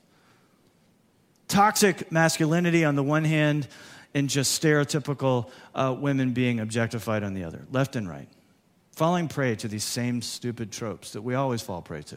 toxic 1.48 2.12
masculinity 2.12 2.84
on 2.84 2.94
the 2.94 3.02
one 3.02 3.24
hand 3.24 3.66
and 4.14 4.28
just 4.28 4.60
stereotypical 4.60 5.50
uh, 5.74 5.94
women 5.98 6.32
being 6.32 6.60
objectified 6.60 7.22
on 7.22 7.34
the 7.34 7.44
other, 7.44 7.66
left 7.70 7.96
and 7.96 8.08
right. 8.08 8.28
Falling 8.92 9.28
prey 9.28 9.54
to 9.56 9.68
these 9.68 9.84
same 9.84 10.22
stupid 10.22 10.72
tropes 10.72 11.12
that 11.12 11.22
we 11.22 11.34
always 11.34 11.62
fall 11.62 11.82
prey 11.82 12.02
to. 12.02 12.16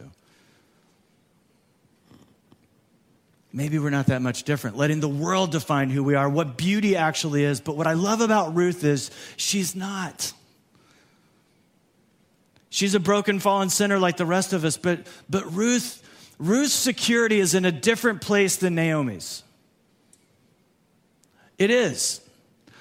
Maybe 3.52 3.78
we're 3.78 3.90
not 3.90 4.06
that 4.06 4.22
much 4.22 4.44
different, 4.44 4.78
letting 4.78 5.00
the 5.00 5.08
world 5.08 5.52
define 5.52 5.90
who 5.90 6.02
we 6.02 6.14
are, 6.14 6.28
what 6.28 6.56
beauty 6.56 6.96
actually 6.96 7.44
is. 7.44 7.60
But 7.60 7.76
what 7.76 7.86
I 7.86 7.92
love 7.92 8.22
about 8.22 8.56
Ruth 8.56 8.82
is 8.82 9.10
she's 9.36 9.76
not. 9.76 10.32
She's 12.70 12.94
a 12.94 13.00
broken, 13.00 13.38
fallen 13.38 13.68
sinner 13.68 13.98
like 13.98 14.16
the 14.16 14.24
rest 14.24 14.54
of 14.54 14.64
us, 14.64 14.78
but, 14.78 15.06
but 15.28 15.52
Ruth 15.52 16.02
Ruth's 16.42 16.74
security 16.74 17.38
is 17.38 17.54
in 17.54 17.64
a 17.64 17.70
different 17.70 18.20
place 18.20 18.56
than 18.56 18.74
Naomi's. 18.74 19.44
It 21.56 21.70
is. 21.70 22.20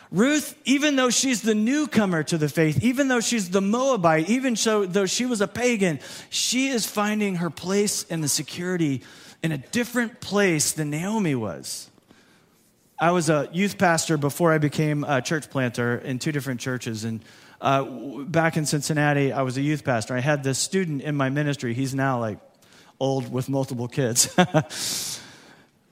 Ruth, 0.09 0.59
even 0.65 0.95
though 0.95 1.11
she's 1.11 1.43
the 1.43 1.53
newcomer 1.53 2.23
to 2.23 2.39
the 2.39 2.49
faith, 2.49 2.83
even 2.83 3.07
though 3.07 3.19
she's 3.19 3.51
the 3.51 3.61
Moabite, 3.61 4.27
even 4.29 4.55
though 4.91 5.05
she 5.05 5.27
was 5.27 5.41
a 5.41 5.47
pagan, 5.47 5.99
she 6.31 6.69
is 6.69 6.87
finding 6.87 7.35
her 7.35 7.51
place 7.51 8.01
in 8.01 8.21
the 8.21 8.27
security 8.27 9.03
in 9.43 9.51
a 9.51 9.59
different 9.59 10.21
place 10.21 10.71
than 10.71 10.89
Naomi 10.89 11.35
was. 11.35 11.87
I 12.99 13.11
was 13.11 13.29
a 13.29 13.47
youth 13.53 13.77
pastor 13.77 14.17
before 14.17 14.51
I 14.51 14.57
became 14.57 15.03
a 15.03 15.21
church 15.21 15.51
planter 15.51 15.97
in 15.97 16.17
two 16.17 16.31
different 16.31 16.61
churches. 16.61 17.03
And 17.03 17.23
uh, 17.61 17.83
back 17.83 18.57
in 18.57 18.65
Cincinnati, 18.65 19.31
I 19.31 19.43
was 19.43 19.55
a 19.57 19.61
youth 19.61 19.83
pastor. 19.83 20.15
I 20.15 20.19
had 20.19 20.43
this 20.43 20.57
student 20.57 21.03
in 21.03 21.15
my 21.15 21.29
ministry. 21.29 21.75
He's 21.75 21.93
now 21.93 22.19
like 22.19 22.39
old 23.01 23.31
with 23.33 23.49
multiple 23.49 23.87
kids. 23.87 24.33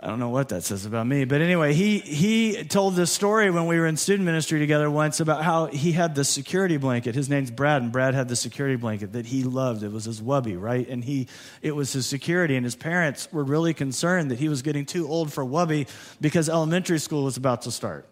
I 0.01 0.07
don't 0.07 0.19
know 0.19 0.29
what 0.29 0.47
that 0.49 0.63
says 0.63 0.85
about 0.85 1.07
me. 1.07 1.25
But 1.25 1.41
anyway, 1.41 1.73
he, 1.73 1.99
he 1.99 2.63
told 2.63 2.95
this 2.95 3.11
story 3.11 3.51
when 3.51 3.65
we 3.65 3.77
were 3.77 3.85
in 3.85 3.97
student 3.97 4.25
ministry 4.25 4.57
together 4.57 4.89
once 4.89 5.19
about 5.19 5.43
how 5.43 5.65
he 5.65 5.91
had 5.91 6.15
the 6.15 6.23
security 6.23 6.77
blanket. 6.77 7.15
His 7.15 7.27
name's 7.27 7.51
Brad, 7.51 7.81
and 7.81 7.91
Brad 7.91 8.13
had 8.13 8.29
the 8.29 8.35
security 8.37 8.77
blanket 8.77 9.11
that 9.11 9.25
he 9.25 9.43
loved. 9.43 9.83
It 9.83 9.91
was 9.91 10.05
his 10.05 10.21
wubby, 10.21 10.57
right? 10.57 10.87
And 10.87 11.03
he, 11.03 11.27
it 11.61 11.75
was 11.75 11.91
his 11.91 12.05
security. 12.05 12.55
And 12.55 12.63
his 12.63 12.77
parents 12.77 13.27
were 13.33 13.43
really 13.43 13.73
concerned 13.73 14.31
that 14.31 14.39
he 14.39 14.47
was 14.47 14.61
getting 14.61 14.85
too 14.85 15.05
old 15.09 15.33
for 15.33 15.43
wubby 15.43 15.89
because 16.21 16.47
elementary 16.47 16.99
school 16.99 17.25
was 17.25 17.35
about 17.35 17.63
to 17.63 17.71
start. 17.71 18.07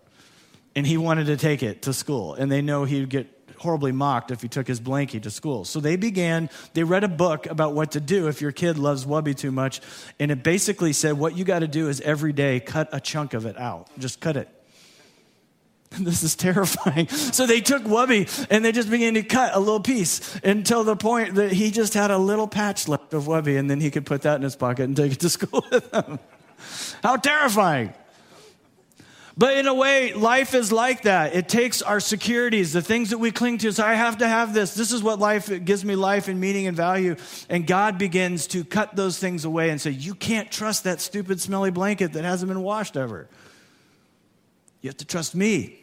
And 0.76 0.86
he 0.86 0.98
wanted 0.98 1.28
to 1.28 1.38
take 1.38 1.64
it 1.64 1.84
to 1.84 1.94
school. 1.94 2.34
And 2.34 2.52
they 2.52 2.62
know 2.62 2.84
he'd 2.84 3.08
get 3.08 3.37
horribly 3.60 3.92
mocked 3.92 4.32
if 4.32 4.42
he 4.42 4.48
took 4.48 4.68
his 4.68 4.80
blankie 4.80 5.22
to 5.22 5.32
school. 5.32 5.66
So 5.66 5.80
they 5.80 5.96
began, 5.96 6.50
they 6.74 6.84
read 6.84 7.04
a 7.04 7.08
book 7.08 7.46
about 7.46 7.74
what 7.74 7.92
to 7.92 8.00
do 8.00 8.28
if 8.28 8.42
your 8.42 8.52
kid 8.52 8.78
loves 8.78 9.06
Wubby 9.06 9.36
too 9.36 9.52
much. 9.52 9.82
And 10.20 10.32
it 10.32 10.44
basically 10.44 10.94
said 10.94 11.18
what 11.18 11.38
you 11.38 11.44
got 11.44 11.60
to 11.60 11.68
do 11.68 11.90
is 11.90 12.02
every 12.02 12.34
day 12.34 12.60
cut 12.60 12.90
a 12.92 13.00
chunk 13.00 13.34
of 13.34 13.46
it 13.46 13.58
out. 13.58 13.90
Just 13.98 14.20
cut 14.20 14.38
it. 14.38 14.50
This 16.00 16.24
is 16.24 16.36
terrifying. 16.36 17.08
So 17.38 17.46
they 17.46 17.62
took 17.62 17.84
Wubby 17.84 18.48
and 18.50 18.64
they 18.64 18.72
just 18.72 18.90
began 18.90 19.14
to 19.14 19.24
cut 19.24 19.56
a 19.56 19.60
little 19.60 19.80
piece 19.80 20.36
until 20.44 20.84
the 20.84 20.96
point 20.96 21.36
that 21.36 21.52
he 21.52 21.72
just 21.72 21.94
had 21.94 22.12
a 22.12 22.18
little 22.18 22.48
patch 22.48 22.88
left 22.88 23.14
of 23.14 23.26
Wubby 23.26 23.60
and 23.60 23.70
then 23.70 23.80
he 23.80 23.92
could 23.92 24.06
put 24.06 24.24
that 24.24 24.36
in 24.36 24.42
his 24.42 24.56
pocket 24.56 24.84
and 24.84 24.96
take 24.98 25.14
it 25.14 25.20
to 25.22 25.30
school 25.38 25.66
with 25.72 25.94
him. 25.94 26.20
How 27.04 27.16
terrifying. 27.18 27.94
But 29.38 29.56
in 29.58 29.68
a 29.68 29.74
way, 29.74 30.14
life 30.14 30.56
is 30.56 30.72
like 30.72 31.04
that. 31.04 31.36
It 31.36 31.48
takes 31.48 31.84
our 31.84 32.00
securities, 32.00 32.74
the 32.74 32.82
things 32.82 33.12
that 33.12 33.20
we 33.20 33.30
cling 33.30 33.60
to. 33.60 33.72
So 33.72 33.86
I 33.86 33.94
have 33.94 34.18
to 34.18 34.28
have 34.28 34.52
this. 34.52 34.74
This 34.74 34.92
is 34.92 35.04
what 35.04 35.20
life 35.20 35.64
gives 35.64 35.86
me 35.86 35.96
life 35.96 36.28
and 36.28 36.40
meaning 36.40 36.66
and 36.66 36.76
value. 36.76 37.16
And 37.48 37.68
God 37.68 38.00
begins 38.00 38.48
to 38.48 38.66
cut 38.66 38.96
those 38.96 39.20
things 39.20 39.46
away 39.46 39.70
and 39.70 39.80
say, 39.80 39.92
You 39.92 40.16
can't 40.16 40.50
trust 40.50 40.86
that 40.86 41.02
stupid, 41.02 41.40
smelly 41.40 41.70
blanket 41.70 42.14
that 42.14 42.24
hasn't 42.24 42.50
been 42.50 42.64
washed 42.64 42.98
ever. 42.98 43.30
You 44.82 44.90
have 44.90 44.98
to 44.98 45.06
trust 45.06 45.36
me. 45.36 45.78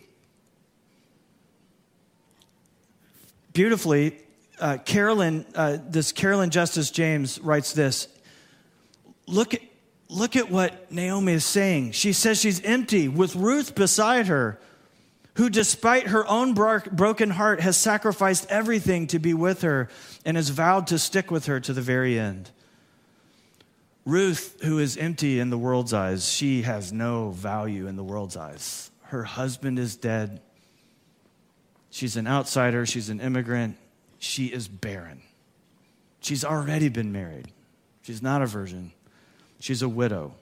Beautifully, 3.53 4.19
uh, 4.59 4.79
Carolyn, 4.79 5.47
uh, 5.55 5.79
this 5.89 6.11
Carolyn 6.11 6.51
Custis 6.51 6.91
James 6.91 7.39
writes 7.39 7.73
this. 7.73 8.09
Look 9.29 9.55
at 9.55 9.61
look 10.15 10.37
at 10.37 10.51
what 10.51 10.91
Naomi 10.93 11.33
is 11.35 11.45
saying. 11.45 11.93
She 11.93 12.13
says 12.13 12.41
she's 12.41 12.63
empty 12.63 13.09
with 13.09 13.35
Ruth 13.35 13.75
beside 13.75 14.27
her, 14.29 14.61
who, 15.35 15.51
despite 15.51 16.09
her 16.09 16.27
own 16.29 16.55
broken 16.55 17.31
heart, 17.31 17.61
has 17.61 17.77
sacrificed 17.77 18.47
everything 18.49 19.09
to 19.09 19.19
be 19.19 19.35
with 19.35 19.63
her 19.63 19.89
and 20.25 20.37
has 20.37 20.49
vowed 20.49 20.87
to 20.89 20.99
stick 20.99 21.31
with 21.31 21.47
her 21.47 21.59
to 21.61 21.73
the 21.73 21.83
very 21.83 22.19
end. 22.19 22.51
Ruth, 24.07 24.61
who 24.63 24.79
is 24.79 24.97
empty 24.97 25.41
in 25.41 25.51
the 25.51 25.59
world's 25.59 25.93
eyes, 25.93 26.31
she 26.31 26.63
has 26.63 26.93
no 26.93 27.31
value 27.31 27.87
in 27.87 27.97
the 27.97 28.05
world's 28.05 28.37
eyes. 28.37 28.91
Her 29.03 29.25
husband 29.25 29.79
is 29.79 29.97
dead. 29.97 30.41
She's 31.91 32.17
an 32.17 32.27
outsider. 32.27 32.87
She's 32.87 33.09
an 33.09 33.21
immigrant. 33.21 33.77
She 34.19 34.47
is 34.47 34.69
barren. 34.69 35.23
She's 36.21 36.45
already 36.45 36.89
been 36.89 37.13
married. 37.13 37.53
She's 38.03 38.23
not 38.23 38.43
a 38.43 38.47
virgin. 38.47 38.93
She's 39.65 39.81
a 39.81 39.89
widow. 39.89 40.35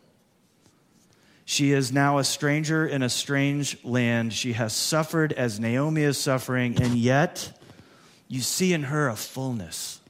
She 1.44 1.70
is 1.70 1.92
now 1.92 2.18
a 2.18 2.24
stranger 2.24 2.84
in 2.84 3.04
a 3.04 3.08
strange 3.08 3.78
land. 3.84 4.32
She 4.32 4.54
has 4.54 4.72
suffered 4.72 5.32
as 5.32 5.60
Naomi 5.60 6.02
is 6.02 6.18
suffering, 6.18 6.82
and 6.82 6.96
yet 6.96 7.56
you 8.26 8.40
see 8.40 8.72
in 8.72 8.82
her 8.82 9.08
a 9.08 9.14
fullness 9.14 10.00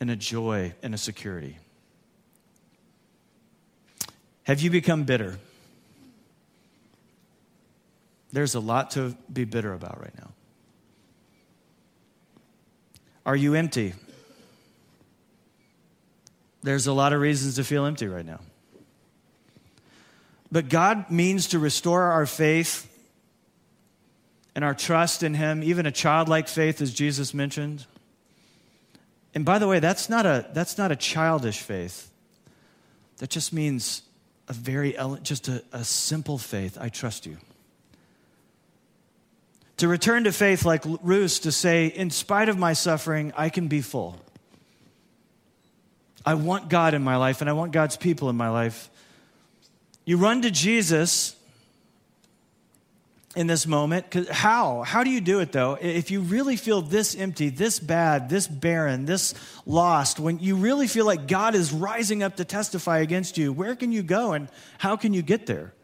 and 0.00 0.10
a 0.10 0.16
joy 0.16 0.74
and 0.82 0.92
a 0.92 0.98
security. 0.98 1.56
Have 4.42 4.60
you 4.60 4.70
become 4.70 5.04
bitter? 5.04 5.38
There's 8.32 8.56
a 8.56 8.60
lot 8.60 8.90
to 8.90 9.16
be 9.32 9.44
bitter 9.44 9.72
about 9.72 10.00
right 10.00 10.18
now. 10.18 10.30
Are 13.24 13.36
you 13.36 13.54
empty? 13.54 13.94
There's 16.66 16.88
a 16.88 16.92
lot 16.92 17.12
of 17.12 17.20
reasons 17.20 17.54
to 17.54 17.64
feel 17.64 17.86
empty 17.86 18.08
right 18.08 18.26
now. 18.26 18.40
But 20.50 20.68
God 20.68 21.12
means 21.12 21.46
to 21.50 21.60
restore 21.60 22.02
our 22.02 22.26
faith 22.26 22.92
and 24.56 24.64
our 24.64 24.74
trust 24.74 25.22
in 25.22 25.34
Him, 25.34 25.62
even 25.62 25.86
a 25.86 25.92
childlike 25.92 26.48
faith, 26.48 26.80
as 26.80 26.92
Jesus 26.92 27.32
mentioned. 27.32 27.86
And 29.32 29.44
by 29.44 29.60
the 29.60 29.68
way, 29.68 29.78
that's 29.78 30.08
not 30.08 30.26
a, 30.26 30.44
that's 30.54 30.76
not 30.76 30.90
a 30.90 30.96
childish 30.96 31.60
faith. 31.60 32.10
That 33.18 33.30
just 33.30 33.52
means 33.52 34.02
a 34.48 34.52
very, 34.52 34.96
just 35.22 35.46
a, 35.46 35.62
a 35.70 35.84
simple 35.84 36.36
faith. 36.36 36.76
I 36.80 36.88
trust 36.88 37.26
you. 37.26 37.36
To 39.76 39.86
return 39.86 40.24
to 40.24 40.32
faith 40.32 40.64
like 40.64 40.82
Ruth, 41.00 41.42
to 41.42 41.52
say, 41.52 41.86
in 41.86 42.10
spite 42.10 42.48
of 42.48 42.58
my 42.58 42.72
suffering, 42.72 43.32
I 43.36 43.50
can 43.50 43.68
be 43.68 43.82
full. 43.82 44.20
I 46.26 46.34
want 46.34 46.68
God 46.68 46.92
in 46.92 47.04
my 47.04 47.16
life 47.16 47.40
and 47.40 47.48
I 47.48 47.52
want 47.52 47.70
God's 47.70 47.96
people 47.96 48.28
in 48.28 48.36
my 48.36 48.48
life. 48.48 48.90
You 50.04 50.16
run 50.16 50.42
to 50.42 50.50
Jesus 50.50 51.36
in 53.36 53.46
this 53.46 53.66
moment. 53.66 54.12
How? 54.30 54.82
How 54.82 55.04
do 55.04 55.10
you 55.10 55.20
do 55.20 55.38
it 55.38 55.52
though? 55.52 55.78
If 55.80 56.10
you 56.10 56.22
really 56.22 56.56
feel 56.56 56.82
this 56.82 57.14
empty, 57.14 57.50
this 57.50 57.78
bad, 57.78 58.28
this 58.28 58.48
barren, 58.48 59.04
this 59.04 59.34
lost, 59.66 60.18
when 60.18 60.40
you 60.40 60.56
really 60.56 60.88
feel 60.88 61.06
like 61.06 61.28
God 61.28 61.54
is 61.54 61.72
rising 61.72 62.24
up 62.24 62.36
to 62.36 62.44
testify 62.44 62.98
against 62.98 63.38
you, 63.38 63.52
where 63.52 63.76
can 63.76 63.92
you 63.92 64.02
go 64.02 64.32
and 64.32 64.48
how 64.78 64.96
can 64.96 65.12
you 65.12 65.22
get 65.22 65.46
there? 65.46 65.74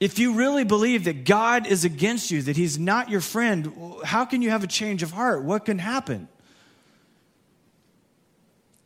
If 0.00 0.18
you 0.18 0.34
really 0.34 0.64
believe 0.64 1.04
that 1.04 1.24
God 1.24 1.66
is 1.66 1.84
against 1.84 2.30
you, 2.30 2.42
that 2.42 2.56
He's 2.56 2.78
not 2.78 3.08
your 3.08 3.22
friend, 3.22 3.72
how 4.04 4.24
can 4.24 4.42
you 4.42 4.50
have 4.50 4.64
a 4.64 4.66
change 4.66 5.02
of 5.02 5.12
heart? 5.12 5.42
What 5.42 5.64
can 5.64 5.78
happen? 5.78 6.28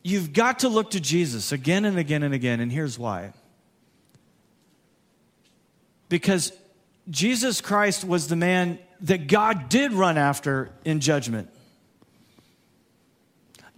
You've 0.03 0.33
got 0.33 0.59
to 0.59 0.69
look 0.69 0.91
to 0.91 0.99
Jesus 0.99 1.51
again 1.51 1.85
and 1.85 1.97
again 1.97 2.23
and 2.23 2.33
again, 2.33 2.59
and 2.59 2.71
here's 2.71 2.97
why. 2.97 3.33
Because 6.09 6.51
Jesus 7.09 7.61
Christ 7.61 8.03
was 8.03 8.27
the 8.27 8.35
man 8.35 8.79
that 9.01 9.27
God 9.27 9.69
did 9.69 9.93
run 9.93 10.17
after 10.17 10.71
in 10.83 10.99
judgment. 10.99 11.49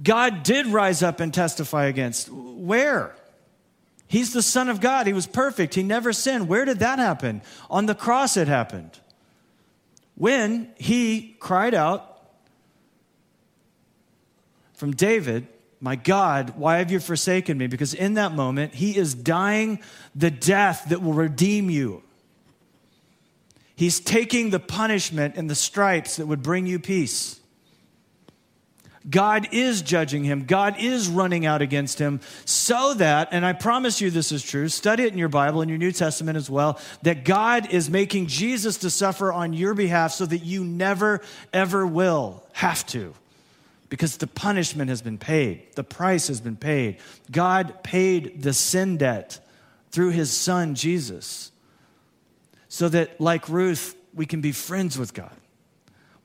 God 0.02 0.44
did 0.44 0.68
rise 0.68 1.04
up 1.04 1.20
and 1.20 1.34
testify 1.34 1.86
against. 1.86 2.30
Where? 2.30 3.16
He's 4.08 4.34
the 4.34 4.42
Son 4.42 4.70
of 4.70 4.82
God. 4.82 5.08
He 5.08 5.14
was 5.14 5.28
perfect. 5.28 5.76
He 5.76 5.84
never 5.84 6.14
sinned. 6.14 6.48
Where 6.48 6.66
did 6.66 6.80
that 6.80 7.00
happen? 7.00 7.42
On 7.70 7.86
the 7.86 7.96
cross, 7.96 8.36
it 8.38 8.48
happened. 8.48 8.92
When 10.16 10.72
he 10.78 11.36
cried 11.40 11.74
out 11.74 12.22
from 14.74 14.92
David, 14.92 15.48
my 15.84 15.98
God, 15.98 16.54
why 16.56 16.78
have 16.78 16.92
you 16.92 17.02
forsaken 17.02 17.58
me? 17.58 17.68
Because 17.68 17.94
in 17.94 18.14
that 18.14 18.32
moment, 18.32 18.74
he 18.74 18.96
is 18.96 19.14
dying 19.14 19.82
the 20.16 20.32
death 20.32 20.86
that 20.88 21.04
will 21.04 21.12
redeem 21.12 21.70
you. 21.70 22.02
He's 23.76 24.00
taking 24.00 24.50
the 24.50 24.62
punishment 24.62 25.36
and 25.36 25.50
the 25.50 25.56
stripes 25.56 26.16
that 26.16 26.26
would 26.26 26.42
bring 26.42 26.68
you 26.68 26.80
peace. 26.80 27.42
God 29.10 29.50
is 29.52 29.82
judging 29.82 30.24
him. 30.24 30.46
God 30.46 30.78
is 30.80 31.10
running 31.10 31.46
out 31.46 31.62
against 31.62 32.00
him 32.00 32.22
so 32.46 32.94
that, 32.94 33.28
and 33.32 33.46
I 33.46 33.52
promise 33.52 34.00
you 34.00 34.10
this 34.10 34.32
is 34.32 34.42
true, 34.42 34.70
study 34.70 35.04
it 35.04 35.12
in 35.12 35.20
your 35.20 35.28
Bible, 35.28 35.62
in 35.62 35.68
your 35.68 35.78
New 35.78 35.92
Testament 35.92 36.38
as 36.38 36.50
well, 36.50 36.80
that 37.02 37.26
God 37.26 37.70
is 37.72 37.90
making 37.90 38.28
Jesus 38.28 38.78
to 38.78 38.90
suffer 38.90 39.34
on 39.34 39.52
your 39.52 39.74
behalf 39.74 40.14
so 40.14 40.26
that 40.28 40.46
you 40.46 40.64
never, 40.64 41.20
ever 41.52 41.86
will 41.86 42.42
have 42.54 42.86
to 42.88 43.14
because 43.94 44.18
the 44.18 44.26
punishment 44.26 44.90
has 44.90 45.04
been 45.04 45.20
paid, 45.20 45.62
the 45.76 45.84
price 45.84 46.28
has 46.28 46.42
been 46.42 46.56
paid. 46.56 46.98
God 47.32 47.84
paid 47.84 48.42
the 48.42 48.52
sin 48.52 48.98
debt 48.98 49.40
through 49.92 50.10
his 50.10 50.32
son, 50.32 50.74
Jesus, 50.74 51.52
so 52.68 52.90
that, 52.90 53.22
like 53.22 53.48
Ruth, 53.48 53.96
we 54.12 54.26
can 54.26 54.42
be 54.42 54.52
friends 54.52 54.98
with 54.98 55.14
God. 55.14 55.36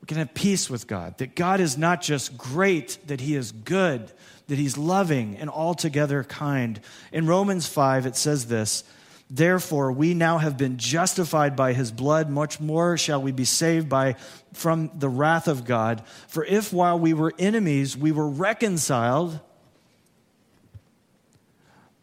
We 0.01 0.07
can 0.07 0.17
have 0.17 0.33
peace 0.33 0.67
with 0.67 0.87
God. 0.87 1.19
That 1.19 1.35
God 1.35 1.59
is 1.59 1.77
not 1.77 2.01
just 2.01 2.35
great, 2.39 2.97
that 3.05 3.21
he 3.21 3.35
is 3.35 3.51
good, 3.51 4.11
that 4.47 4.57
he's 4.57 4.75
loving 4.75 5.37
and 5.37 5.47
altogether 5.47 6.23
kind. 6.23 6.79
In 7.11 7.27
Romans 7.27 7.67
5, 7.67 8.07
it 8.07 8.15
says 8.15 8.47
this. 8.47 8.83
Therefore, 9.29 9.91
we 9.91 10.15
now 10.15 10.39
have 10.39 10.57
been 10.57 10.77
justified 10.77 11.55
by 11.55 11.73
his 11.73 11.91
blood, 11.91 12.29
much 12.29 12.59
more 12.59 12.97
shall 12.97 13.21
we 13.21 13.31
be 13.31 13.45
saved 13.45 13.87
by 13.87 14.15
from 14.53 14.89
the 14.97 15.09
wrath 15.09 15.47
of 15.47 15.65
God. 15.65 16.01
For 16.27 16.43
if 16.43 16.73
while 16.73 16.97
we 16.97 17.13
were 17.13 17.33
enemies, 17.37 17.95
we 17.95 18.11
were 18.11 18.27
reconciled 18.27 19.39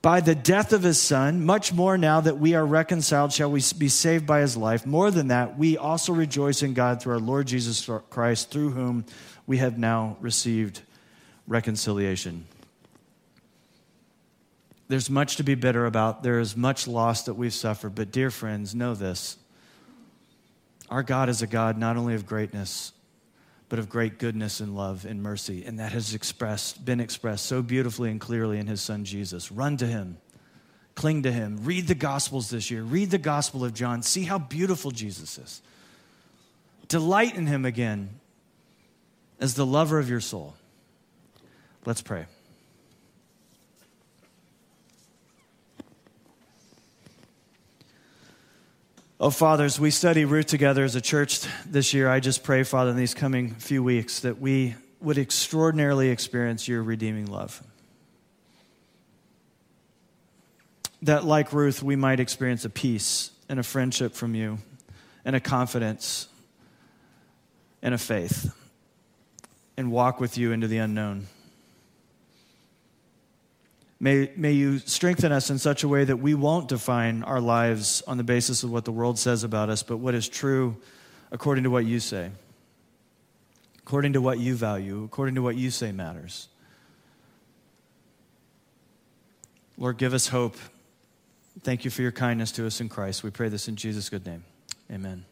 by 0.02 0.20
the 0.20 0.36
death 0.36 0.72
of 0.72 0.84
his 0.84 1.00
son, 1.00 1.44
much 1.44 1.72
more 1.72 1.98
now 1.98 2.20
that 2.20 2.38
we 2.38 2.54
are 2.54 2.64
reconciled, 2.64 3.32
shall 3.32 3.50
we 3.50 3.60
be 3.76 3.88
saved 3.88 4.24
by 4.24 4.38
his 4.38 4.56
life. 4.56 4.86
More 4.86 5.10
than 5.10 5.26
that, 5.28 5.58
we 5.58 5.76
also 5.76 6.12
rejoice 6.12 6.62
in 6.62 6.74
God 6.74 7.02
through 7.02 7.14
our 7.14 7.18
Lord 7.18 7.48
Jesus 7.48 7.90
Christ, 8.08 8.52
through 8.52 8.70
whom 8.70 9.04
we 9.48 9.56
have 9.56 9.78
now 9.78 10.16
received 10.20 10.80
reconciliation. 11.48 12.46
There's 14.88 15.10
much 15.10 15.36
to 15.36 15.42
be 15.42 15.54
bitter 15.54 15.86
about. 15.86 16.22
There 16.22 16.38
is 16.38 16.56
much 16.56 16.86
loss 16.86 17.22
that 17.24 17.34
we've 17.34 17.52
suffered. 17.52 17.94
But, 17.94 18.12
dear 18.12 18.30
friends, 18.30 18.74
know 18.74 18.94
this 18.94 19.36
our 20.88 21.02
God 21.02 21.28
is 21.28 21.42
a 21.42 21.46
God 21.46 21.76
not 21.76 21.96
only 21.96 22.14
of 22.14 22.26
greatness, 22.26 22.92
but 23.68 23.78
of 23.78 23.88
great 23.88 24.18
goodness 24.18 24.60
and 24.60 24.76
love 24.76 25.04
and 25.04 25.22
mercy. 25.22 25.64
And 25.64 25.80
that 25.80 25.92
has 25.92 26.14
expressed, 26.14 26.84
been 26.84 27.00
expressed 27.00 27.46
so 27.46 27.62
beautifully 27.62 28.10
and 28.10 28.20
clearly 28.20 28.58
in 28.58 28.66
his 28.66 28.80
son 28.80 29.04
Jesus. 29.04 29.50
Run 29.50 29.76
to 29.78 29.86
him, 29.86 30.18
cling 30.94 31.24
to 31.24 31.32
him. 31.32 31.58
Read 31.64 31.88
the 31.88 31.96
Gospels 31.96 32.50
this 32.50 32.70
year. 32.70 32.82
Read 32.82 33.10
the 33.10 33.18
Gospel 33.18 33.64
of 33.64 33.74
John. 33.74 34.02
See 34.02 34.22
how 34.22 34.38
beautiful 34.38 34.92
Jesus 34.92 35.38
is. 35.38 35.62
Delight 36.86 37.34
in 37.34 37.48
him 37.48 37.64
again 37.64 38.20
as 39.40 39.54
the 39.54 39.66
lover 39.66 39.98
of 39.98 40.08
your 40.08 40.20
soul. 40.20 40.54
Let's 41.84 42.02
pray. 42.02 42.26
Oh, 49.18 49.30
fathers, 49.30 49.80
we 49.80 49.90
study 49.90 50.26
Ruth 50.26 50.44
together 50.44 50.84
as 50.84 50.94
a 50.94 51.00
church 51.00 51.40
this 51.64 51.94
year. 51.94 52.06
I 52.06 52.20
just 52.20 52.44
pray, 52.44 52.64
Father, 52.64 52.90
in 52.90 52.98
these 52.98 53.14
coming 53.14 53.54
few 53.54 53.82
weeks 53.82 54.20
that 54.20 54.42
we 54.42 54.74
would 55.00 55.16
extraordinarily 55.16 56.10
experience 56.10 56.68
your 56.68 56.82
redeeming 56.82 57.24
love. 57.24 57.62
That, 61.00 61.24
like 61.24 61.54
Ruth, 61.54 61.82
we 61.82 61.96
might 61.96 62.20
experience 62.20 62.66
a 62.66 62.70
peace 62.70 63.30
and 63.48 63.58
a 63.58 63.62
friendship 63.62 64.12
from 64.12 64.34
you, 64.34 64.58
and 65.24 65.34
a 65.34 65.40
confidence 65.40 66.28
and 67.80 67.94
a 67.94 67.98
faith, 67.98 68.54
and 69.78 69.90
walk 69.90 70.20
with 70.20 70.36
you 70.36 70.52
into 70.52 70.68
the 70.68 70.76
unknown. 70.76 71.26
May, 73.98 74.30
may 74.36 74.52
you 74.52 74.78
strengthen 74.78 75.32
us 75.32 75.48
in 75.48 75.58
such 75.58 75.82
a 75.82 75.88
way 75.88 76.04
that 76.04 76.18
we 76.18 76.34
won't 76.34 76.68
define 76.68 77.22
our 77.22 77.40
lives 77.40 78.02
on 78.06 78.18
the 78.18 78.24
basis 78.24 78.62
of 78.62 78.70
what 78.70 78.84
the 78.84 78.92
world 78.92 79.18
says 79.18 79.42
about 79.42 79.70
us, 79.70 79.82
but 79.82 79.96
what 79.96 80.14
is 80.14 80.28
true 80.28 80.76
according 81.30 81.64
to 81.64 81.70
what 81.70 81.86
you 81.86 81.98
say, 81.98 82.30
according 83.78 84.12
to 84.12 84.20
what 84.20 84.38
you 84.38 84.54
value, 84.54 85.02
according 85.04 85.34
to 85.34 85.42
what 85.42 85.56
you 85.56 85.70
say 85.70 85.92
matters. 85.92 86.48
Lord, 89.78 89.96
give 89.98 90.14
us 90.14 90.28
hope. 90.28 90.56
Thank 91.62 91.84
you 91.84 91.90
for 91.90 92.02
your 92.02 92.12
kindness 92.12 92.52
to 92.52 92.66
us 92.66 92.80
in 92.80 92.88
Christ. 92.88 93.22
We 93.22 93.30
pray 93.30 93.48
this 93.48 93.68
in 93.68 93.76
Jesus' 93.76 94.08
good 94.10 94.26
name. 94.26 94.44
Amen. 94.90 95.24